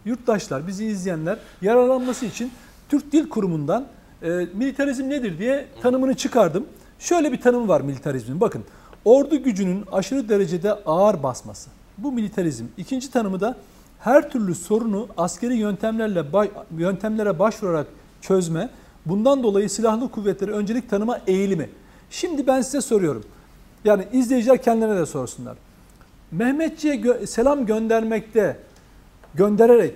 yurttaşlar, 0.05 0.67
bizi 0.67 0.85
izleyenler 0.85 1.37
yararlanması 1.61 2.25
için 2.25 2.51
Türk 2.89 3.11
Dil 3.11 3.29
Kurumu'ndan 3.29 3.87
e, 4.21 4.29
militarizm 4.29 5.09
nedir 5.09 5.39
diye 5.39 5.65
tanımını 5.81 6.13
çıkardım. 6.13 6.65
Şöyle 6.99 7.31
bir 7.31 7.41
tanım 7.41 7.67
var 7.67 7.81
militarizmin. 7.81 8.41
Bakın, 8.41 8.63
ordu 9.05 9.43
gücünün 9.43 9.85
aşırı 9.91 10.29
derecede 10.29 10.73
ağır 10.73 11.23
basması. 11.23 11.69
Bu 11.97 12.11
militarizm. 12.11 12.65
İkinci 12.77 13.11
tanımı 13.11 13.39
da 13.39 13.57
her 13.99 14.29
türlü 14.29 14.55
sorunu 14.55 15.07
askeri 15.17 15.55
yöntemlerle 15.55 16.23
yöntemlere 16.77 17.39
başvurarak 17.39 17.87
çözme. 18.21 18.69
Bundan 19.05 19.43
dolayı 19.43 19.69
silahlı 19.69 20.11
kuvvetleri 20.11 20.51
öncelik 20.51 20.89
tanıma 20.89 21.19
eğilimi. 21.27 21.69
Şimdi 22.09 22.47
ben 22.47 22.61
size 22.61 22.81
soruyorum. 22.81 23.23
Yani 23.85 24.03
izleyiciler 24.13 24.61
kendilerine 24.61 24.99
de 24.99 25.05
sorsunlar. 25.05 25.57
Mehmetçi'ye 26.31 26.95
gö- 26.95 27.27
selam 27.27 27.65
göndermekte 27.65 28.57
göndererek 29.35 29.95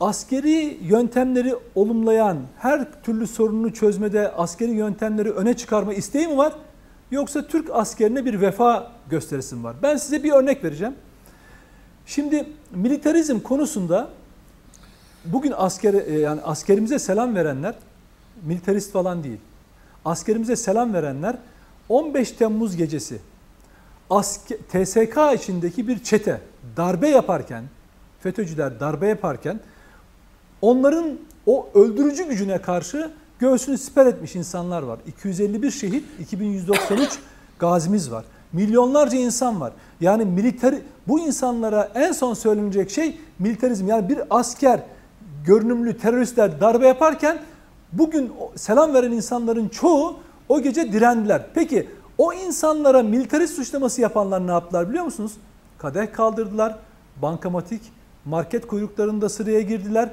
askeri 0.00 0.78
yöntemleri 0.82 1.54
olumlayan, 1.74 2.38
her 2.58 3.02
türlü 3.02 3.26
sorununu 3.26 3.72
çözmede 3.72 4.32
askeri 4.32 4.70
yöntemleri 4.70 5.30
öne 5.30 5.56
çıkarma 5.56 5.94
isteği 5.94 6.28
mi 6.28 6.36
var? 6.36 6.52
Yoksa 7.10 7.46
Türk 7.46 7.70
askerine 7.72 8.24
bir 8.24 8.40
vefa 8.40 8.92
gösterisi 9.10 9.54
mi 9.54 9.64
var? 9.64 9.76
Ben 9.82 9.96
size 9.96 10.22
bir 10.22 10.32
örnek 10.32 10.64
vereceğim. 10.64 10.94
Şimdi 12.10 12.46
militarizm 12.74 13.40
konusunda 13.40 14.10
bugün 15.24 15.54
asker 15.56 15.94
e, 15.94 16.18
yani 16.18 16.40
askerimize 16.40 16.98
selam 16.98 17.34
verenler 17.34 17.74
militarist 18.42 18.92
falan 18.92 19.24
değil. 19.24 19.38
Askerimize 20.04 20.56
selam 20.56 20.94
verenler 20.94 21.36
15 21.88 22.32
Temmuz 22.32 22.76
gecesi 22.76 23.18
aske, 24.10 24.56
TSK 24.56 25.18
içindeki 25.34 25.88
bir 25.88 26.04
çete 26.04 26.40
darbe 26.76 27.08
yaparken, 27.08 27.64
FETÖ'cüler 28.20 28.80
darbe 28.80 29.08
yaparken 29.08 29.60
onların 30.62 31.18
o 31.46 31.68
öldürücü 31.74 32.28
gücüne 32.28 32.62
karşı 32.62 33.10
göğsünü 33.38 33.78
siper 33.78 34.06
etmiş 34.06 34.36
insanlar 34.36 34.82
var. 34.82 34.98
251 35.06 35.70
şehit, 35.70 36.04
2193 36.20 37.18
gazimiz 37.58 38.10
var. 38.10 38.24
Milyonlarca 38.52 39.18
insan 39.18 39.60
var. 39.60 39.72
Yani 40.00 40.24
militer 40.24 40.74
bu 41.08 41.20
insanlara 41.20 41.88
en 41.94 42.12
son 42.12 42.34
söylenecek 42.34 42.90
şey 42.90 43.20
militarizm. 43.38 43.86
Yani 43.88 44.08
bir 44.08 44.20
asker 44.30 44.80
görünümlü 45.46 45.98
teröristler 45.98 46.60
darbe 46.60 46.86
yaparken 46.86 47.38
bugün 47.92 48.32
selam 48.56 48.94
veren 48.94 49.12
insanların 49.12 49.68
çoğu 49.68 50.16
o 50.48 50.60
gece 50.60 50.92
direndiler. 50.92 51.42
Peki 51.54 51.88
o 52.18 52.32
insanlara 52.32 53.02
militarist 53.02 53.54
suçlaması 53.54 54.00
yapanlar 54.00 54.46
ne 54.46 54.50
yaptılar 54.50 54.88
biliyor 54.88 55.04
musunuz? 55.04 55.32
Kadeh 55.78 56.12
kaldırdılar, 56.12 56.76
bankamatik, 57.22 57.82
market 58.24 58.66
kuyruklarında 58.66 59.28
sıraya 59.28 59.60
girdiler, 59.60 60.08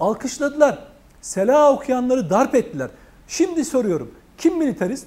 alkışladılar. 0.00 0.78
Sela 1.20 1.72
okuyanları 1.72 2.30
darp 2.30 2.54
ettiler. 2.54 2.90
Şimdi 3.28 3.64
soruyorum, 3.64 4.10
kim 4.38 4.58
militarist? 4.58 5.06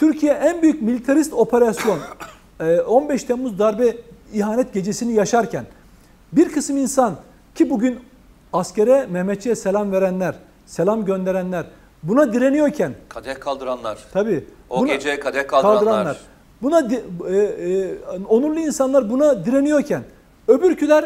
Türkiye 0.00 0.32
en 0.32 0.62
büyük 0.62 0.82
militarist 0.82 1.32
operasyon 1.32 1.98
e, 2.60 2.80
15 2.80 3.24
Temmuz 3.24 3.58
darbe 3.58 3.96
ihanet 4.32 4.74
gecesini 4.74 5.12
yaşarken 5.12 5.64
bir 6.32 6.52
kısım 6.52 6.76
insan 6.76 7.16
ki 7.54 7.70
bugün 7.70 7.98
askere 8.52 9.06
Mehmetçiğe 9.06 9.56
selam 9.56 9.92
verenler, 9.92 10.34
selam 10.66 11.04
gönderenler 11.04 11.66
buna 12.02 12.32
direniyorken 12.32 12.94
Kadeh 13.08 13.40
kaldıranlar. 13.40 13.98
tabii 14.12 14.44
O 14.70 14.80
buna- 14.80 14.92
gece 14.92 15.20
kadeh 15.20 15.46
kaldıranlar. 15.48 16.16
Buna 16.62 16.90
di- 16.90 17.04
e, 17.28 17.36
e, 17.36 17.96
onurlu 18.28 18.60
insanlar 18.60 19.10
buna 19.10 19.44
direniyorken 19.44 20.02
öbürküler 20.48 21.04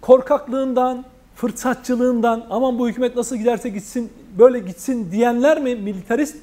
korkaklığından, 0.00 1.04
fırsatçılığından 1.36 2.46
aman 2.50 2.78
bu 2.78 2.88
hükümet 2.88 3.16
nasıl 3.16 3.36
giderse 3.36 3.68
gitsin 3.68 4.12
böyle 4.38 4.58
gitsin 4.58 5.12
diyenler 5.12 5.60
mi 5.62 5.74
militarist? 5.74 6.36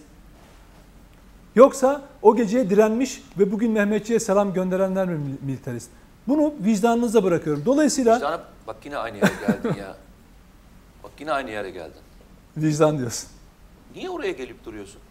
Yoksa 1.55 2.01
o 2.21 2.35
geceye 2.35 2.69
direnmiş 2.69 3.23
ve 3.39 3.51
bugün 3.51 3.71
Mehmetçiğe 3.71 4.19
selam 4.19 4.53
gönderenler 4.53 5.07
mi 5.07 5.13
mil- 5.17 5.45
militarist? 5.47 5.89
Bunu 6.27 6.53
vicdanınıza 6.65 7.23
bırakıyorum. 7.23 7.63
Dolayısıyla 7.65 8.15
Vicdanı- 8.17 8.41
bak 8.67 8.75
yine 8.85 8.97
aynı 8.97 9.17
yere 9.17 9.31
geldin 9.47 9.79
ya. 9.79 9.95
Bak 11.03 11.11
yine 11.19 11.31
aynı 11.31 11.49
yere 11.51 11.69
geldin. 11.69 12.01
vicdan 12.57 12.97
diyorsun. 12.97 13.29
Niye 13.95 14.09
oraya 14.09 14.31
gelip 14.31 14.65
duruyorsun? 14.65 15.01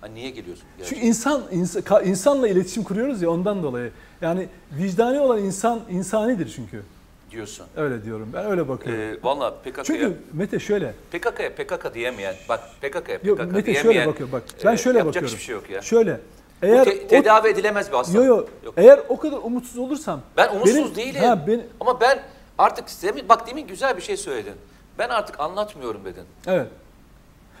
Ha 0.00 0.06
niye 0.06 0.30
geliyorsun? 0.30 0.64
Çünkü 0.78 0.82
gerçekten? 0.90 1.08
insan, 1.08 1.42
ins- 1.52 1.82
ka- 1.82 2.04
insanla 2.04 2.48
iletişim 2.48 2.82
kuruyoruz 2.84 3.22
ya 3.22 3.30
ondan 3.30 3.62
dolayı. 3.62 3.92
Yani 4.20 4.48
vicdani 4.72 5.20
olan 5.20 5.38
insan 5.38 5.80
insanidir 5.90 6.52
çünkü. 6.56 6.82
Diyorsun. 7.32 7.66
Öyle 7.76 8.04
diyorum. 8.04 8.30
Ben 8.32 8.46
öyle 8.50 8.68
bakıyorum. 8.68 9.02
Ee, 9.02 9.16
Valla 9.22 9.54
PKK'ya 9.54 9.84
Çünkü 9.84 10.16
Mete 10.32 10.58
şöyle. 10.58 10.94
PKK'ya 11.12 11.54
PKK 11.54 11.94
diyemeyen, 11.94 12.34
bak 12.48 12.60
PKK'ya 12.80 13.18
Yok 13.24 13.38
PKK 13.38 13.52
Mete 13.52 13.66
diyemeyen, 13.66 13.82
şöyle 13.82 14.06
bakıyor 14.06 14.32
bak. 14.32 14.42
Ben 14.64 14.74
e, 14.74 14.76
şöyle 14.76 14.98
yapacak 14.98 15.22
bakıyorum. 15.22 15.28
hiçbir 15.28 15.44
şey 15.44 15.54
yok 15.54 15.70
ya. 15.70 15.82
Şöyle. 15.82 16.20
Eğer 16.62 16.84
te- 16.84 17.04
o- 17.04 17.08
tedavi 17.08 17.48
edilemez 17.48 17.88
bir 17.90 17.96
hastalık. 17.96 18.18
Yo 18.18 18.24
yo. 18.36 18.46
Yok. 18.64 18.74
Eğer 18.76 19.00
o 19.08 19.16
kadar 19.18 19.36
umutsuz 19.36 19.78
olursam 19.78 20.20
Ben 20.36 20.48
umutsuz 20.54 20.76
benim- 20.76 20.94
değilim. 20.94 21.22
Ha, 21.24 21.44
ben, 21.46 21.62
Ama 21.80 22.00
ben 22.00 22.22
artık 22.58 22.88
bak 23.28 23.46
demin 23.46 23.66
güzel 23.66 23.96
bir 23.96 24.02
şey 24.02 24.16
söyledin. 24.16 24.54
Ben 24.98 25.08
artık 25.08 25.40
anlatmıyorum 25.40 26.04
dedin. 26.04 26.24
evet. 26.46 26.66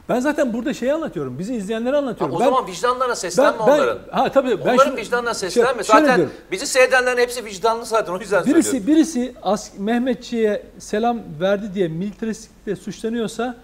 Ben 0.08 0.20
zaten 0.20 0.52
burada 0.52 0.74
şeyi 0.74 0.92
anlatıyorum. 0.92 1.38
Bizi 1.38 1.54
izleyenlere 1.54 1.92
Ha, 1.92 1.98
anlatıyorum. 1.98 2.36
o 2.36 2.40
ben, 2.40 2.44
zaman 2.44 2.66
vicdanlarına 2.66 3.14
seslenme 3.14 3.58
ben, 3.58 3.66
ben, 3.66 3.72
onların. 3.72 3.98
ha 4.10 4.32
tabii 4.32 4.50
ben 4.50 4.62
Onların 4.62 4.84
şunu- 4.84 4.96
vicdanına 4.96 5.34
şey- 5.34 5.50
seslenme. 5.50 5.84
şöyle 5.84 6.00
zaten 6.00 6.16
diyorum. 6.16 6.34
bizi 6.52 6.66
seyredenlerin 6.66 7.18
hepsi 7.18 7.44
vicdanlı 7.44 7.84
zaten 7.86 8.12
o 8.12 8.18
yüzden 8.18 8.42
söylüyorum. 8.42 8.62
Birisi 8.72 8.86
birisi 8.86 9.34
as, 9.42 9.70
Mehmetçiğe 9.78 10.62
selam 10.78 11.18
verdi 11.40 11.70
diye 11.74 11.88
militaristlikle 11.88 12.76
suçlanıyorsa 12.76 13.56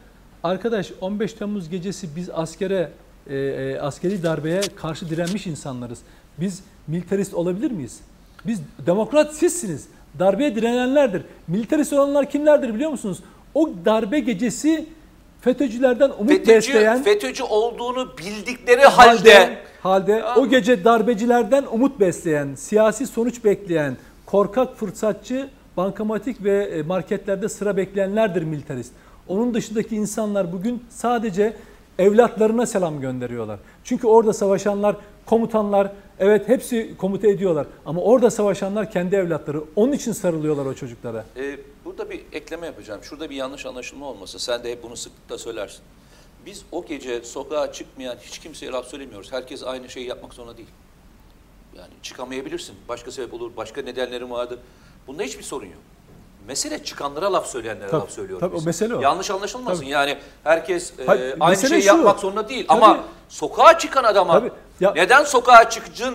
arkadaş 0.45 0.93
15 1.01 1.33
Temmuz 1.33 1.69
gecesi 1.69 2.17
biz 2.17 2.31
askere 2.35 2.91
e, 3.31 3.37
e, 3.37 3.79
askeri 3.81 4.23
darbeye 4.23 4.61
karşı 4.77 5.11
direnmiş 5.11 5.47
insanlarız. 5.47 5.99
Biz 6.41 6.63
militarist 6.87 7.35
olabilir 7.35 7.71
miyiz? 7.71 8.01
Biz 8.47 8.61
demokrat 8.87 9.35
sizsiniz. 9.35 9.89
Darbeye 10.19 10.55
direnenlerdir. 10.57 11.23
Militarist 11.49 11.93
olanlar 11.93 12.31
kimlerdir 12.31 12.75
biliyor 12.75 12.91
musunuz? 12.91 13.19
O 13.55 13.71
darbe 13.85 14.21
gecesi 14.21 14.87
FETÖ'cülerden 15.41 16.11
umut 16.19 16.29
FETÖ'cü, 16.29 16.55
besleyen 16.55 17.03
FETÖ'cü 17.03 17.43
olduğunu 17.43 18.19
bildikleri 18.19 18.85
halde 18.85 19.59
halde 19.83 20.25
o 20.37 20.49
gece 20.49 20.85
darbecilerden 20.85 21.65
umut 21.73 22.01
besleyen, 22.01 22.55
siyasi 22.55 23.07
sonuç 23.07 23.45
bekleyen, 23.45 23.97
korkak 24.27 24.77
fırsatçı, 24.77 25.49
bankamatik 25.77 26.45
ve 26.45 26.65
e, 26.65 26.83
marketlerde 26.83 27.49
sıra 27.49 27.77
bekleyenlerdir 27.77 28.43
militarist. 28.43 28.93
Onun 29.29 29.55
dışındaki 29.55 29.97
insanlar 29.97 30.53
bugün 30.53 30.83
sadece 30.91 31.57
evlatlarına 31.99 32.67
selam 32.67 33.01
gönderiyorlar. 33.01 33.59
Çünkü 33.85 34.07
orada 34.07 34.33
savaşanlar 34.33 34.97
komutanlar 35.29 35.93
evet 36.19 36.49
hepsi 36.49 36.95
komuta 36.99 37.27
ediyorlar 37.27 37.67
ama 37.87 38.01
orada 38.01 38.31
savaşanlar 38.31 38.91
kendi 38.91 39.17
evlatları. 39.17 39.63
Onun 39.77 39.93
için 39.93 40.13
sarılıyorlar 40.13 40.67
o 40.67 40.75
çocuklara. 40.75 41.25
Ee, 41.37 41.59
burada 41.85 42.11
bir 42.11 42.21
ekleme 42.33 42.67
yapacağım. 42.67 43.01
Şurada 43.03 43.31
bir 43.31 43.35
yanlış 43.37 43.67
anlaşılma 43.67 44.07
olmasın. 44.07 44.39
Sen 44.39 44.65
de 44.65 44.73
hep 44.73 44.83
bunu 44.83 44.97
sıklıkla 44.97 45.39
söylersin. 45.39 45.81
Biz 46.47 46.65
o 46.73 46.85
gece 46.87 47.25
sokağa 47.25 47.73
çıkmayan 47.73 48.17
hiç 48.23 48.39
kimseye 48.39 48.73
laf 48.73 48.87
söylemiyoruz. 48.87 49.33
Herkes 49.33 49.63
aynı 49.65 49.89
şeyi 49.89 50.07
yapmak 50.07 50.35
zorunda 50.35 50.57
değil. 50.57 50.69
Yani 51.77 51.91
çıkamayabilirsin. 52.03 52.75
Başka 52.89 53.11
sebep 53.11 53.35
olur, 53.35 53.51
başka 53.57 53.83
nedenlerin 53.83 54.31
vardır. 54.31 54.59
Bunda 55.07 55.23
hiçbir 55.23 55.43
sorun 55.43 55.67
yok. 55.67 55.75
Mesele 56.47 56.85
çıkanlara 56.85 57.33
laf 57.33 57.47
söyleyenlere 57.47 57.91
Tabii, 57.91 58.01
laf 58.01 58.11
söylüyoruz. 58.11 58.41
tabii, 58.41 58.55
o 58.55 58.59
biz. 58.59 58.67
mesele 58.67 58.95
o. 58.95 59.01
Yanlış 59.01 59.31
anlaşılmasın. 59.31 59.81
Tabii. 59.83 59.91
Yani 59.93 60.19
herkes 60.45 60.93
e, 60.99 61.07
Hayır, 61.07 61.37
aynı 61.41 61.57
şeyi 61.69 61.83
şu. 61.83 61.89
yapmak 61.89 62.19
zorunda 62.21 62.49
değil. 62.49 62.67
Tabii. 62.69 62.85
Ama 62.85 63.05
sokağa 63.29 63.79
çıkan 63.79 64.05
adama 64.05 64.33
Tabii, 64.33 64.51
ya- 64.81 64.93
neden 64.95 65.25
sokağa 65.25 65.71
çıktın 65.71 66.15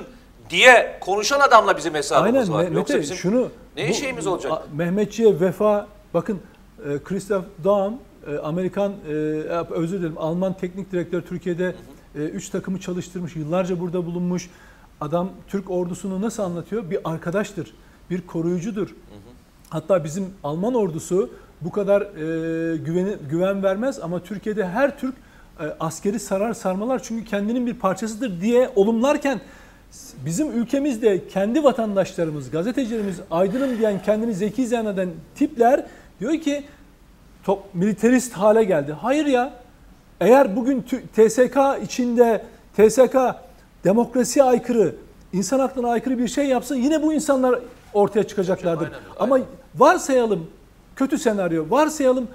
diye 0.50 0.98
konuşan 1.02 1.40
adamla 1.40 1.78
bizim 1.78 1.94
hesabımız 1.94 2.50
Aynen 2.50 2.54
var. 2.66 2.72
Me- 2.72 2.76
Yoksa 2.76 3.00
bizim 3.02 3.16
şunu 3.18 3.50
ne 3.78 3.90
bu- 3.90 3.94
şeyimiz 3.94 4.28
olacak? 4.28 4.52
Mehmetçiye 4.74 5.40
vefa 5.40 5.88
bakın 6.14 6.40
e, 6.90 7.04
Christoph 7.04 7.44
Daum 7.64 7.94
e, 8.28 8.38
Amerikan 8.38 8.92
e, 8.92 9.14
özür 9.72 10.00
dilerim 10.00 10.18
Alman 10.18 10.54
teknik 10.58 10.92
direktör 10.92 11.22
Türkiye'de 11.22 11.76
3 12.16 12.50
takımı 12.50 12.80
çalıştırmış 12.80 13.36
yıllarca 13.36 13.80
burada 13.80 14.06
bulunmuş. 14.06 14.50
Adam 15.02 15.30
Türk 15.48 15.72
ordusunu 15.72 16.22
nasıl 16.22 16.44
anlatıyor? 16.44 16.90
Bir 16.90 17.00
arkadaştır 17.04 17.74
bir 18.10 18.28
koruyucudur. 18.28 18.96
Hatta 19.70 20.04
bizim 20.04 20.26
Alman 20.44 20.74
ordusu 20.74 21.30
bu 21.62 21.72
kadar 21.72 22.02
e, 22.02 22.78
güveni, 22.78 23.16
güven 23.30 23.64
vermez 23.64 24.00
ama 24.00 24.20
Türkiye'de 24.20 24.68
her 24.68 25.00
Türk 25.00 25.16
e, 25.16 25.20
askeri 25.80 26.20
sarar 26.20 26.54
sarmalar 26.54 27.04
çünkü 27.04 27.26
kendinin 27.26 27.68
bir 27.68 27.74
parçasıdır 27.74 28.42
diye 28.42 28.70
olumlarken 28.76 29.42
bizim 30.26 30.52
ülkemizde 30.52 31.28
kendi 31.28 31.64
vatandaşlarımız, 31.64 32.52
gazetecilerimiz 32.52 33.20
aydınım 33.32 33.78
diyen, 33.78 34.02
kendini 34.06 34.34
zeki 34.34 34.68
zanneden 34.68 35.10
tipler 35.36 35.86
diyor 36.20 36.34
ki 36.34 36.64
top, 37.44 37.76
militarist 37.76 38.34
hale 38.34 38.64
geldi. 38.64 38.94
Hayır 39.02 39.26
ya. 39.26 39.54
Eğer 40.22 40.56
bugün 40.56 40.82
TSK 41.16 41.58
içinde 41.84 42.46
TSK 42.78 43.16
demokrasiye 43.84 44.46
aykırı, 44.46 44.96
insan 45.34 45.60
hakkına 45.60 45.90
aykırı 45.90 46.18
bir 46.18 46.28
şey 46.28 46.46
yapsa 46.46 46.76
yine 46.76 47.04
bu 47.04 47.14
insanlar 47.14 47.60
ortaya 47.94 48.24
çıkacaklardır. 48.24 48.88
Hocam, 48.88 49.00
aynen, 49.06 49.16
Ama 49.20 49.36
aynen. 49.36 49.48
varsayalım 49.76 50.48
kötü 50.96 51.18
senaryo, 51.18 51.66
varsayalım 51.70 52.28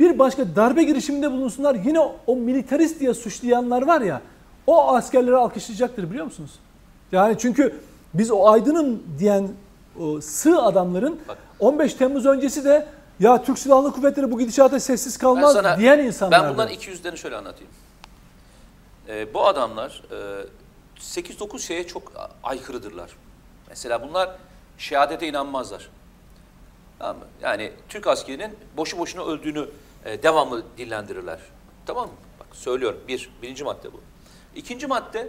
bir 0.00 0.18
başka 0.18 0.56
darbe 0.56 0.82
girişiminde 0.82 1.32
bulunsunlar 1.32 1.74
yine 1.74 2.00
o 2.26 2.36
militarist 2.36 3.00
diye 3.00 3.14
suçlayanlar 3.14 3.86
var 3.86 4.00
ya 4.00 4.22
o 4.66 4.88
askerleri 4.96 5.36
alkışlayacaktır 5.36 6.10
biliyor 6.10 6.24
musunuz? 6.24 6.50
Yani 7.12 7.38
çünkü 7.38 7.80
biz 8.14 8.30
o 8.30 8.48
aydınım 8.48 9.02
diyen 9.18 9.48
o 10.00 10.20
sığ 10.20 10.62
adamların 10.62 11.20
Bak. 11.28 11.38
15 11.58 11.94
Temmuz 11.94 12.26
öncesi 12.26 12.64
de 12.64 12.86
ya 13.20 13.42
Türk 13.42 13.58
Silahlı 13.58 13.92
Kuvvetleri 13.92 14.30
bu 14.30 14.38
gidişata 14.38 14.80
sessiz 14.80 15.18
kalmaz 15.18 15.78
diyen 15.78 15.98
insanlardı. 15.98 16.44
Ben 16.44 16.54
bunların 16.54 16.74
200'lerini 16.74 17.16
şöyle 17.16 17.36
anlatayım. 17.36 17.72
Ee, 19.08 19.34
bu 19.34 19.46
adamlar 19.46 20.02
e, 20.10 21.00
8-9 21.00 21.58
şeye 21.58 21.86
çok 21.86 22.12
aykırıdırlar. 22.42 23.10
Mesela 23.68 24.08
bunlar 24.08 24.30
şehadete 24.78 25.28
inanmazlar. 25.28 25.88
Tamam 26.98 27.16
mı? 27.16 27.24
Yani 27.42 27.72
Türk 27.88 28.06
askerinin 28.06 28.50
boşu 28.76 28.98
boşuna 28.98 29.24
öldüğünü 29.24 29.68
e, 30.06 30.22
devamlı 30.22 30.64
dillendirirler. 30.78 31.38
Tamam 31.86 32.06
mı? 32.06 32.14
Bak 32.40 32.46
söylüyorum. 32.52 33.00
Bir, 33.08 33.30
birinci 33.42 33.64
madde 33.64 33.92
bu. 33.92 34.00
İkinci 34.54 34.86
madde, 34.86 35.28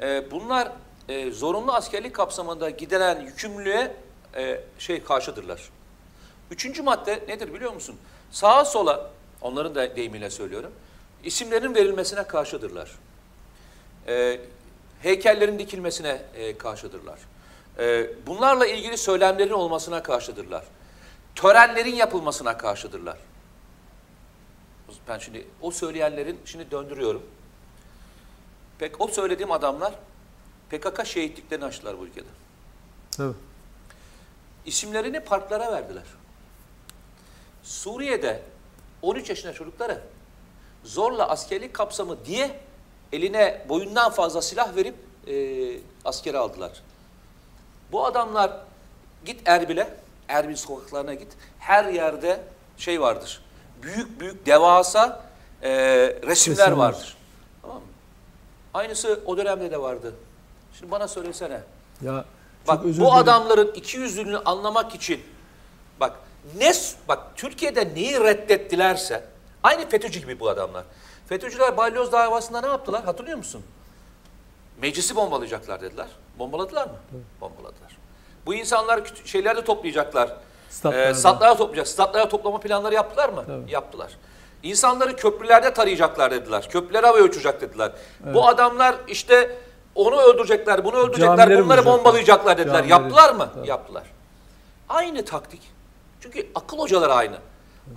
e, 0.00 0.30
bunlar 0.30 0.72
e, 1.08 1.30
zorunlu 1.30 1.72
askerlik 1.72 2.14
kapsamında 2.14 2.70
gidilen 2.70 3.20
yükümlülüğe 3.20 3.96
e, 4.36 4.60
şey 4.78 5.02
karşıdırlar. 5.02 5.70
Üçüncü 6.50 6.82
madde 6.82 7.24
nedir 7.28 7.54
biliyor 7.54 7.72
musun? 7.72 7.96
Sağa 8.30 8.64
sola, 8.64 9.10
onların 9.40 9.74
da 9.74 9.96
deyimiyle 9.96 10.30
söylüyorum, 10.30 10.72
isimlerin 11.24 11.74
verilmesine 11.74 12.22
karşıdırlar. 12.22 12.90
E, 14.08 14.40
heykellerin 15.02 15.58
dikilmesine 15.58 16.22
e, 16.34 16.58
karşıdırlar. 16.58 17.18
E, 17.78 18.10
bunlarla 18.26 18.66
ilgili 18.66 18.98
söylemlerin 18.98 19.52
olmasına 19.52 20.02
karşıdırlar. 20.02 20.64
Törenlerin 21.34 21.94
yapılmasına 21.94 22.58
karşıdırlar. 22.58 23.16
Ben 25.08 25.18
şimdi 25.18 25.46
o 25.60 25.70
söyleyenlerin 25.70 26.40
şimdi 26.44 26.70
döndürüyorum. 26.70 27.22
Pek 28.78 29.00
o 29.00 29.08
söylediğim 29.08 29.52
adamlar 29.52 29.94
PKK 30.70 31.06
şehitliklerini 31.06 31.64
açtılar 31.64 31.98
bu 31.98 32.06
ülkede. 32.06 32.28
Tabii. 33.10 33.34
İsimlerini 34.66 35.20
parklara 35.20 35.72
verdiler. 35.72 36.04
Suriye'de 37.62 38.42
13 39.02 39.28
yaşında 39.28 39.52
çocuklara 39.52 40.00
zorla 40.84 41.28
askerlik 41.28 41.74
kapsamı 41.74 42.24
diye 42.24 42.60
eline 43.12 43.66
boyundan 43.68 44.12
fazla 44.12 44.42
silah 44.42 44.76
verip 44.76 44.94
e, 45.26 45.34
askere 46.04 46.38
aldılar. 46.38 46.82
Bu 47.92 48.06
adamlar 48.06 48.60
git 49.24 49.48
Erbil'e, 49.48 49.96
Erbil 50.28 50.56
sokaklarına 50.56 51.14
git. 51.14 51.32
Her 51.58 51.84
yerde 51.84 52.40
şey 52.78 53.00
vardır. 53.00 53.42
Büyük 53.84 54.20
büyük 54.20 54.46
devasa 54.46 55.22
e, 55.62 55.70
resimler 56.26 56.26
Resimler. 56.30 56.72
vardır. 56.72 57.16
Tamam 57.62 57.76
mı? 57.76 57.82
Aynısı 58.74 59.20
o 59.26 59.36
dönemde 59.36 59.70
de 59.70 59.80
vardı. 59.80 60.14
Şimdi 60.78 60.90
bana 60.90 61.08
söylesene. 61.08 61.60
Ya 62.02 62.24
Bak 62.68 62.84
bu 62.84 62.88
dilerim. 62.88 63.06
adamların 63.06 63.72
iki 63.74 63.96
yüzlülüğünü 63.96 64.38
anlamak 64.38 64.94
için 64.94 65.20
bak 66.00 66.12
ne 66.58 66.72
bak 67.08 67.22
Türkiye'de 67.36 67.94
neyi 67.94 68.20
reddettilerse 68.20 69.24
aynı 69.62 69.88
FETÖ'cü 69.88 70.20
gibi 70.20 70.40
bu 70.40 70.48
adamlar. 70.48 70.84
FETÖ'cüler 71.28 71.76
balyoz 71.76 72.12
davasında 72.12 72.60
ne 72.60 72.66
yaptılar 72.66 73.04
hatırlıyor 73.04 73.38
musun? 73.38 73.62
Meclisi 74.82 75.16
bombalayacaklar 75.16 75.80
dediler. 75.80 76.06
Bombaladılar 76.38 76.86
mı? 76.86 76.96
Bombaladılar. 77.40 77.96
Bu 78.46 78.54
insanlar 78.54 79.00
şeylerde 79.24 79.64
toplayacaklar. 79.64 80.36
Statlarda. 80.74 81.10
Ee, 81.10 81.14
statlara 81.14 81.56
toplayacak. 81.56 81.88
Statlara 81.88 82.28
toplama 82.28 82.60
planları 82.60 82.94
yaptılar 82.94 83.28
mı? 83.28 83.44
Tabii. 83.46 83.72
Yaptılar. 83.72 84.12
İnsanları 84.62 85.16
köprülerde 85.16 85.74
tarayacaklar 85.74 86.30
dediler. 86.30 86.68
Köprüleri 86.70 87.06
havaya 87.06 87.24
uçuracak 87.24 87.60
dediler. 87.60 87.92
Bu 88.34 88.48
adamlar 88.48 88.94
işte 89.08 89.58
onu 89.94 90.20
öldürecekler, 90.20 90.84
bunu 90.84 90.96
öldürecekler, 90.96 91.36
Camileri 91.36 91.64
bunları 91.64 91.78
vuracaklar. 91.78 91.98
bombalayacaklar 91.98 92.58
dediler. 92.58 92.74
Camileri. 92.74 92.90
Yaptılar 92.90 93.32
mı? 93.34 93.50
Tabii. 93.54 93.68
Yaptılar. 93.68 94.02
Aynı 94.88 95.24
taktik. 95.24 95.62
Çünkü 96.20 96.46
akıl 96.54 96.78
hocaları 96.78 97.14
aynı. 97.14 97.36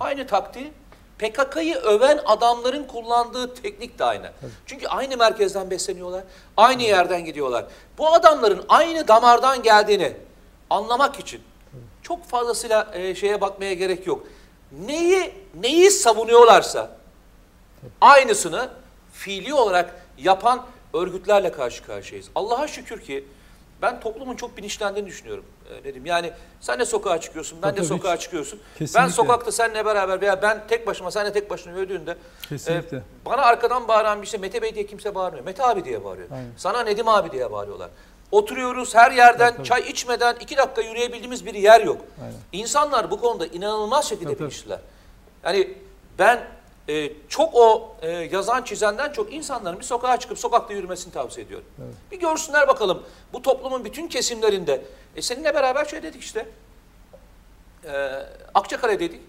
Aynı 0.00 0.26
taktiği 0.26 0.72
PKK'yı 1.18 1.74
öven 1.76 2.20
adamların 2.26 2.84
kullandığı 2.84 3.54
teknik 3.54 3.98
de 3.98 4.04
aynı. 4.04 4.30
Çünkü 4.66 4.86
aynı 4.86 5.16
merkezden 5.16 5.70
besleniyorlar. 5.70 6.22
Aynı 6.56 6.82
yerden 6.82 7.24
gidiyorlar. 7.24 7.64
Bu 7.98 8.14
adamların 8.14 8.64
aynı 8.68 9.08
damardan 9.08 9.62
geldiğini 9.62 10.16
anlamak 10.70 11.20
için 11.20 11.42
çok 12.08 12.24
fazlasıyla 12.24 12.90
e, 12.94 13.14
şeye 13.14 13.40
bakmaya 13.40 13.74
gerek 13.74 14.06
yok. 14.06 14.26
Neyi 14.86 15.34
neyi 15.60 15.90
savunuyorlarsa 15.90 16.90
aynısını 18.00 18.68
fiili 19.12 19.54
olarak 19.54 20.06
yapan 20.18 20.66
örgütlerle 20.94 21.52
karşı 21.52 21.84
karşıyayız. 21.84 22.28
Allah'a 22.34 22.68
şükür 22.68 23.00
ki 23.00 23.24
ben 23.82 24.00
toplumun 24.00 24.36
çok 24.36 24.56
bilinçlendiğini 24.56 25.08
düşünüyorum. 25.08 25.44
Ne 25.78 25.84
diyeyim, 25.84 26.06
yani 26.06 26.32
sen 26.60 26.78
de 26.78 26.84
sokağa 26.84 27.20
çıkıyorsun, 27.20 27.58
ben 27.62 27.68
Tabii, 27.68 27.76
de 27.76 27.88
tabii, 27.88 27.98
sokağa 27.98 28.14
hiç- 28.14 28.22
çıkıyorsun. 28.22 28.60
Ben 28.74 28.78
Kesinlikle. 28.78 29.10
sokakta 29.12 29.52
seninle 29.52 29.84
beraber 29.84 30.20
veya 30.20 30.42
ben 30.42 30.62
tek 30.68 30.86
başıma, 30.86 31.10
sen 31.10 31.26
de 31.26 31.32
tek 31.32 31.50
başına 31.50 31.72
yürüdüğünde 31.72 32.16
Kesinlikle. 32.48 32.96
e, 32.96 33.00
bana 33.26 33.42
arkadan 33.42 33.88
bağıran 33.88 34.22
bir 34.22 34.26
şey 34.26 34.40
Mete 34.40 34.62
Bey 34.62 34.74
diye 34.74 34.86
kimse 34.86 35.14
bağırmıyor. 35.14 35.44
Mete 35.44 35.64
abi 35.64 35.84
diye 35.84 36.04
bağırıyor. 36.04 36.28
Aynen. 36.30 36.50
Sana 36.56 36.80
Nedim 36.80 37.08
abi 37.08 37.30
diye 37.32 37.52
bağırıyorlar. 37.52 37.90
Oturuyoruz 38.30 38.94
her 38.94 39.12
yerden 39.12 39.56
tabii. 39.56 39.66
çay 39.66 39.80
içmeden 39.80 40.36
iki 40.40 40.56
dakika 40.56 40.82
yürüyebildiğimiz 40.82 41.46
bir 41.46 41.54
yer 41.54 41.80
yok. 41.80 42.00
Aynen. 42.22 42.34
İnsanlar 42.52 43.10
bu 43.10 43.20
konuda 43.20 43.46
inanılmaz 43.46 44.08
şekilde 44.08 44.28
Tabii, 44.28 44.38
bilinçliler. 44.38 44.78
Yani 45.44 45.74
ben 46.18 46.44
e, 46.88 47.12
çok 47.28 47.54
o 47.54 47.96
e, 48.02 48.10
yazan 48.10 48.62
çizenden 48.62 49.12
çok 49.12 49.32
insanların 49.32 49.78
bir 49.78 49.84
sokağa 49.84 50.16
çıkıp 50.16 50.38
sokakta 50.38 50.74
yürümesini 50.74 51.12
tavsiye 51.12 51.46
ediyorum. 51.46 51.66
Evet. 51.84 51.94
Bir 52.10 52.20
görsünler 52.20 52.68
bakalım 52.68 53.02
bu 53.32 53.42
toplumun 53.42 53.84
bütün 53.84 54.08
kesimlerinde. 54.08 54.82
E, 55.16 55.22
seninle 55.22 55.54
beraber 55.54 55.84
şey 55.84 56.02
dedik 56.02 56.22
işte. 56.22 56.46
E, 57.84 58.22
Akçakale 58.54 59.00
dedik. 59.00 59.20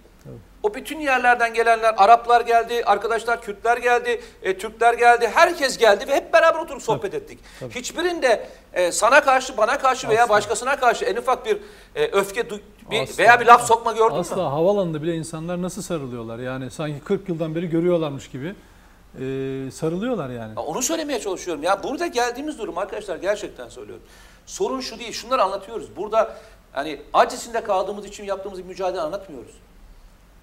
O 0.63 0.73
bütün 0.73 0.99
yerlerden 0.99 1.53
gelenler, 1.53 1.93
Araplar 1.97 2.41
geldi, 2.41 2.83
arkadaşlar 2.85 3.41
Kürtler 3.41 3.77
geldi, 3.77 4.21
e, 4.43 4.57
Türkler 4.57 4.93
geldi, 4.93 5.31
herkes 5.33 5.77
geldi 5.77 6.07
ve 6.07 6.15
hep 6.15 6.33
beraber 6.33 6.59
oturup 6.59 6.81
sohbet 6.81 7.13
ettik. 7.13 7.39
tabii. 7.59 7.75
Hiçbirinde 7.75 8.47
e, 8.73 8.91
sana 8.91 9.21
karşı, 9.23 9.57
bana 9.57 9.77
karşı 9.77 10.09
veya 10.09 10.23
Asla. 10.23 10.33
başkasına 10.33 10.79
karşı 10.79 11.05
en 11.05 11.15
ufak 11.15 11.45
bir 11.45 11.57
e, 11.95 12.05
öfke 12.11 12.49
bir, 12.49 13.01
Asla. 13.03 13.23
veya 13.23 13.39
bir 13.39 13.45
laf 13.45 13.67
sokma 13.67 13.91
gördün 13.91 14.15
Asla 14.15 14.35
mü? 14.35 14.41
havalanında 14.41 15.03
bile 15.03 15.15
insanlar 15.15 15.61
nasıl 15.61 15.81
sarılıyorlar? 15.81 16.39
Yani 16.39 16.71
sanki 16.71 16.99
40 17.03 17.29
yıldan 17.29 17.55
beri 17.55 17.69
görüyorlarmış 17.69 18.29
gibi. 18.29 18.47
e, 18.47 19.71
sarılıyorlar 19.71 20.29
yani. 20.29 20.53
Ya 20.57 20.61
Onu 20.61 20.81
söylemeye 20.81 21.19
çalışıyorum. 21.19 21.63
Ya 21.63 21.83
burada 21.83 22.07
geldiğimiz 22.07 22.59
durum 22.59 22.77
arkadaşlar 22.77 23.15
gerçekten 23.15 23.69
söylüyorum. 23.69 24.03
Sorun 24.45 24.79
şu 24.79 24.99
değil. 24.99 25.11
Şunları 25.11 25.43
anlatıyoruz. 25.43 25.95
Burada 25.95 26.35
hani 26.71 27.01
acısında 27.13 27.63
kaldığımız 27.63 28.05
için 28.05 28.23
yaptığımız 28.23 28.59
bir 28.59 28.63
mücadele 28.65 29.01
anlatmıyoruz. 29.01 29.51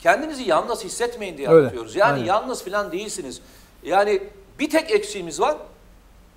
Kendinizi 0.06 0.42
yalnız 0.42 0.84
hissetmeyin 0.84 1.38
diye 1.38 1.48
Öyle. 1.48 1.58
anlatıyoruz. 1.60 1.96
Yani 1.96 2.12
Aynen. 2.12 2.24
yalnız 2.24 2.64
falan 2.64 2.92
değilsiniz. 2.92 3.40
Yani 3.82 4.22
bir 4.58 4.70
tek 4.70 4.90
eksiğimiz 4.90 5.40
var. 5.40 5.56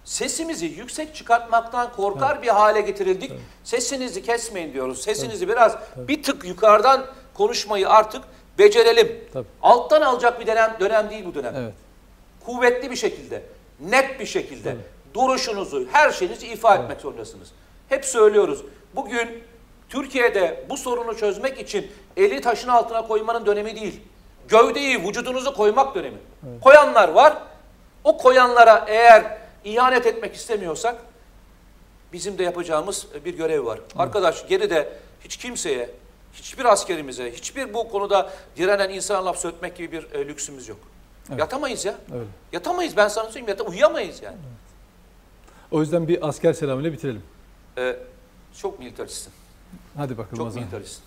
Sesimizi 0.04 0.66
yüksek 0.66 1.16
çıkartmaktan 1.16 1.92
korkar 1.96 2.42
bir 2.42 2.48
hale 2.48 2.82
getirildik. 2.82 3.32
Sesinizi 3.64 4.24
kesmeyin 4.24 4.74
diyoruz. 4.74 5.02
Sesinizi 5.02 5.48
biraz 5.48 5.78
bir 5.98 6.24
tık 6.24 6.46
yukarıdan 6.46 7.06
konuşmayı 7.34 7.90
artık 7.90 8.22
becerelim. 8.60 9.20
Tabii. 9.34 9.48
Alttan 9.62 10.02
alacak 10.02 10.40
bir 10.40 10.48
dönem 10.48 10.78
dönem 10.80 11.10
değil 11.10 11.26
bu 11.26 11.36
dönem 11.36 11.56
Evet. 11.56 11.74
kuvvetli 12.46 12.92
bir 12.92 12.96
şekilde, 12.96 13.44
net 13.80 14.20
bir 14.20 14.26
şekilde 14.26 14.70
Tabii. 14.70 14.82
duruşunuzu, 15.14 15.88
her 15.92 16.12
şeyinizi 16.12 16.48
ifa 16.48 16.76
etmek 16.76 17.02
zorundasınız. 17.02 17.52
Hep 17.90 18.06
söylüyoruz. 18.06 18.62
Bugün 18.96 19.44
Türkiye'de 19.90 20.66
bu 20.70 20.78
sorunu 20.78 21.18
çözmek 21.18 21.60
için 21.60 21.92
eli 22.18 22.42
taşın 22.42 22.68
altına 22.70 23.08
koymanın 23.08 23.46
dönemi 23.46 23.76
değil. 23.76 24.02
Gövdeyi, 24.48 25.08
vücudunuzu 25.08 25.54
koymak 25.54 25.96
dönemi. 25.96 26.18
Koyanlar 26.62 27.10
var. 27.10 27.38
O 28.04 28.18
koyanlara 28.18 28.86
eğer 28.88 29.38
ihanet 29.64 30.06
etmek 30.06 30.36
istemiyorsak 30.36 30.96
bizim 32.14 32.38
de 32.38 32.44
yapacağımız 32.44 33.08
bir 33.26 33.38
görev 33.38 33.66
var. 33.66 33.80
Arkadaş 33.98 34.48
geride 34.48 34.94
hiç 35.24 35.38
kimseye, 35.38 35.90
hiçbir 36.34 36.66
askerimize, 36.66 37.32
hiçbir 37.32 37.74
bu 37.74 37.90
konuda 37.90 38.30
direnen 38.58 38.90
insana 38.90 39.26
laf 39.26 39.38
söyletmek 39.38 39.76
gibi 39.76 39.92
bir 39.92 40.14
e, 40.14 40.28
lüksümüz 40.28 40.68
yok. 40.68 40.80
Evet. 41.30 41.40
Yatamayız 41.40 41.86
ya. 41.86 41.96
Öyle. 42.14 42.24
Yatamayız 42.52 42.98
ben 42.98 43.08
sana 43.08 43.26
söyleyeyim. 43.26 43.48
Yata, 43.50 43.64
uyuyamayız 43.64 44.22
yani. 44.22 44.38
O 45.72 45.82
yüzden 45.82 46.08
bir 46.08 46.28
asker 46.28 46.54
selamıyla 46.54 46.94
bitirelim. 46.94 47.24
Ee, 47.78 47.96
çok 48.62 48.80
militaristsin. 48.80 49.34
Hadi 49.98 50.18
bakalım 50.18 50.34
o 50.34 50.38
Çok 50.46 50.52
zaman. 50.54 50.64
militaristsin. 50.70 51.04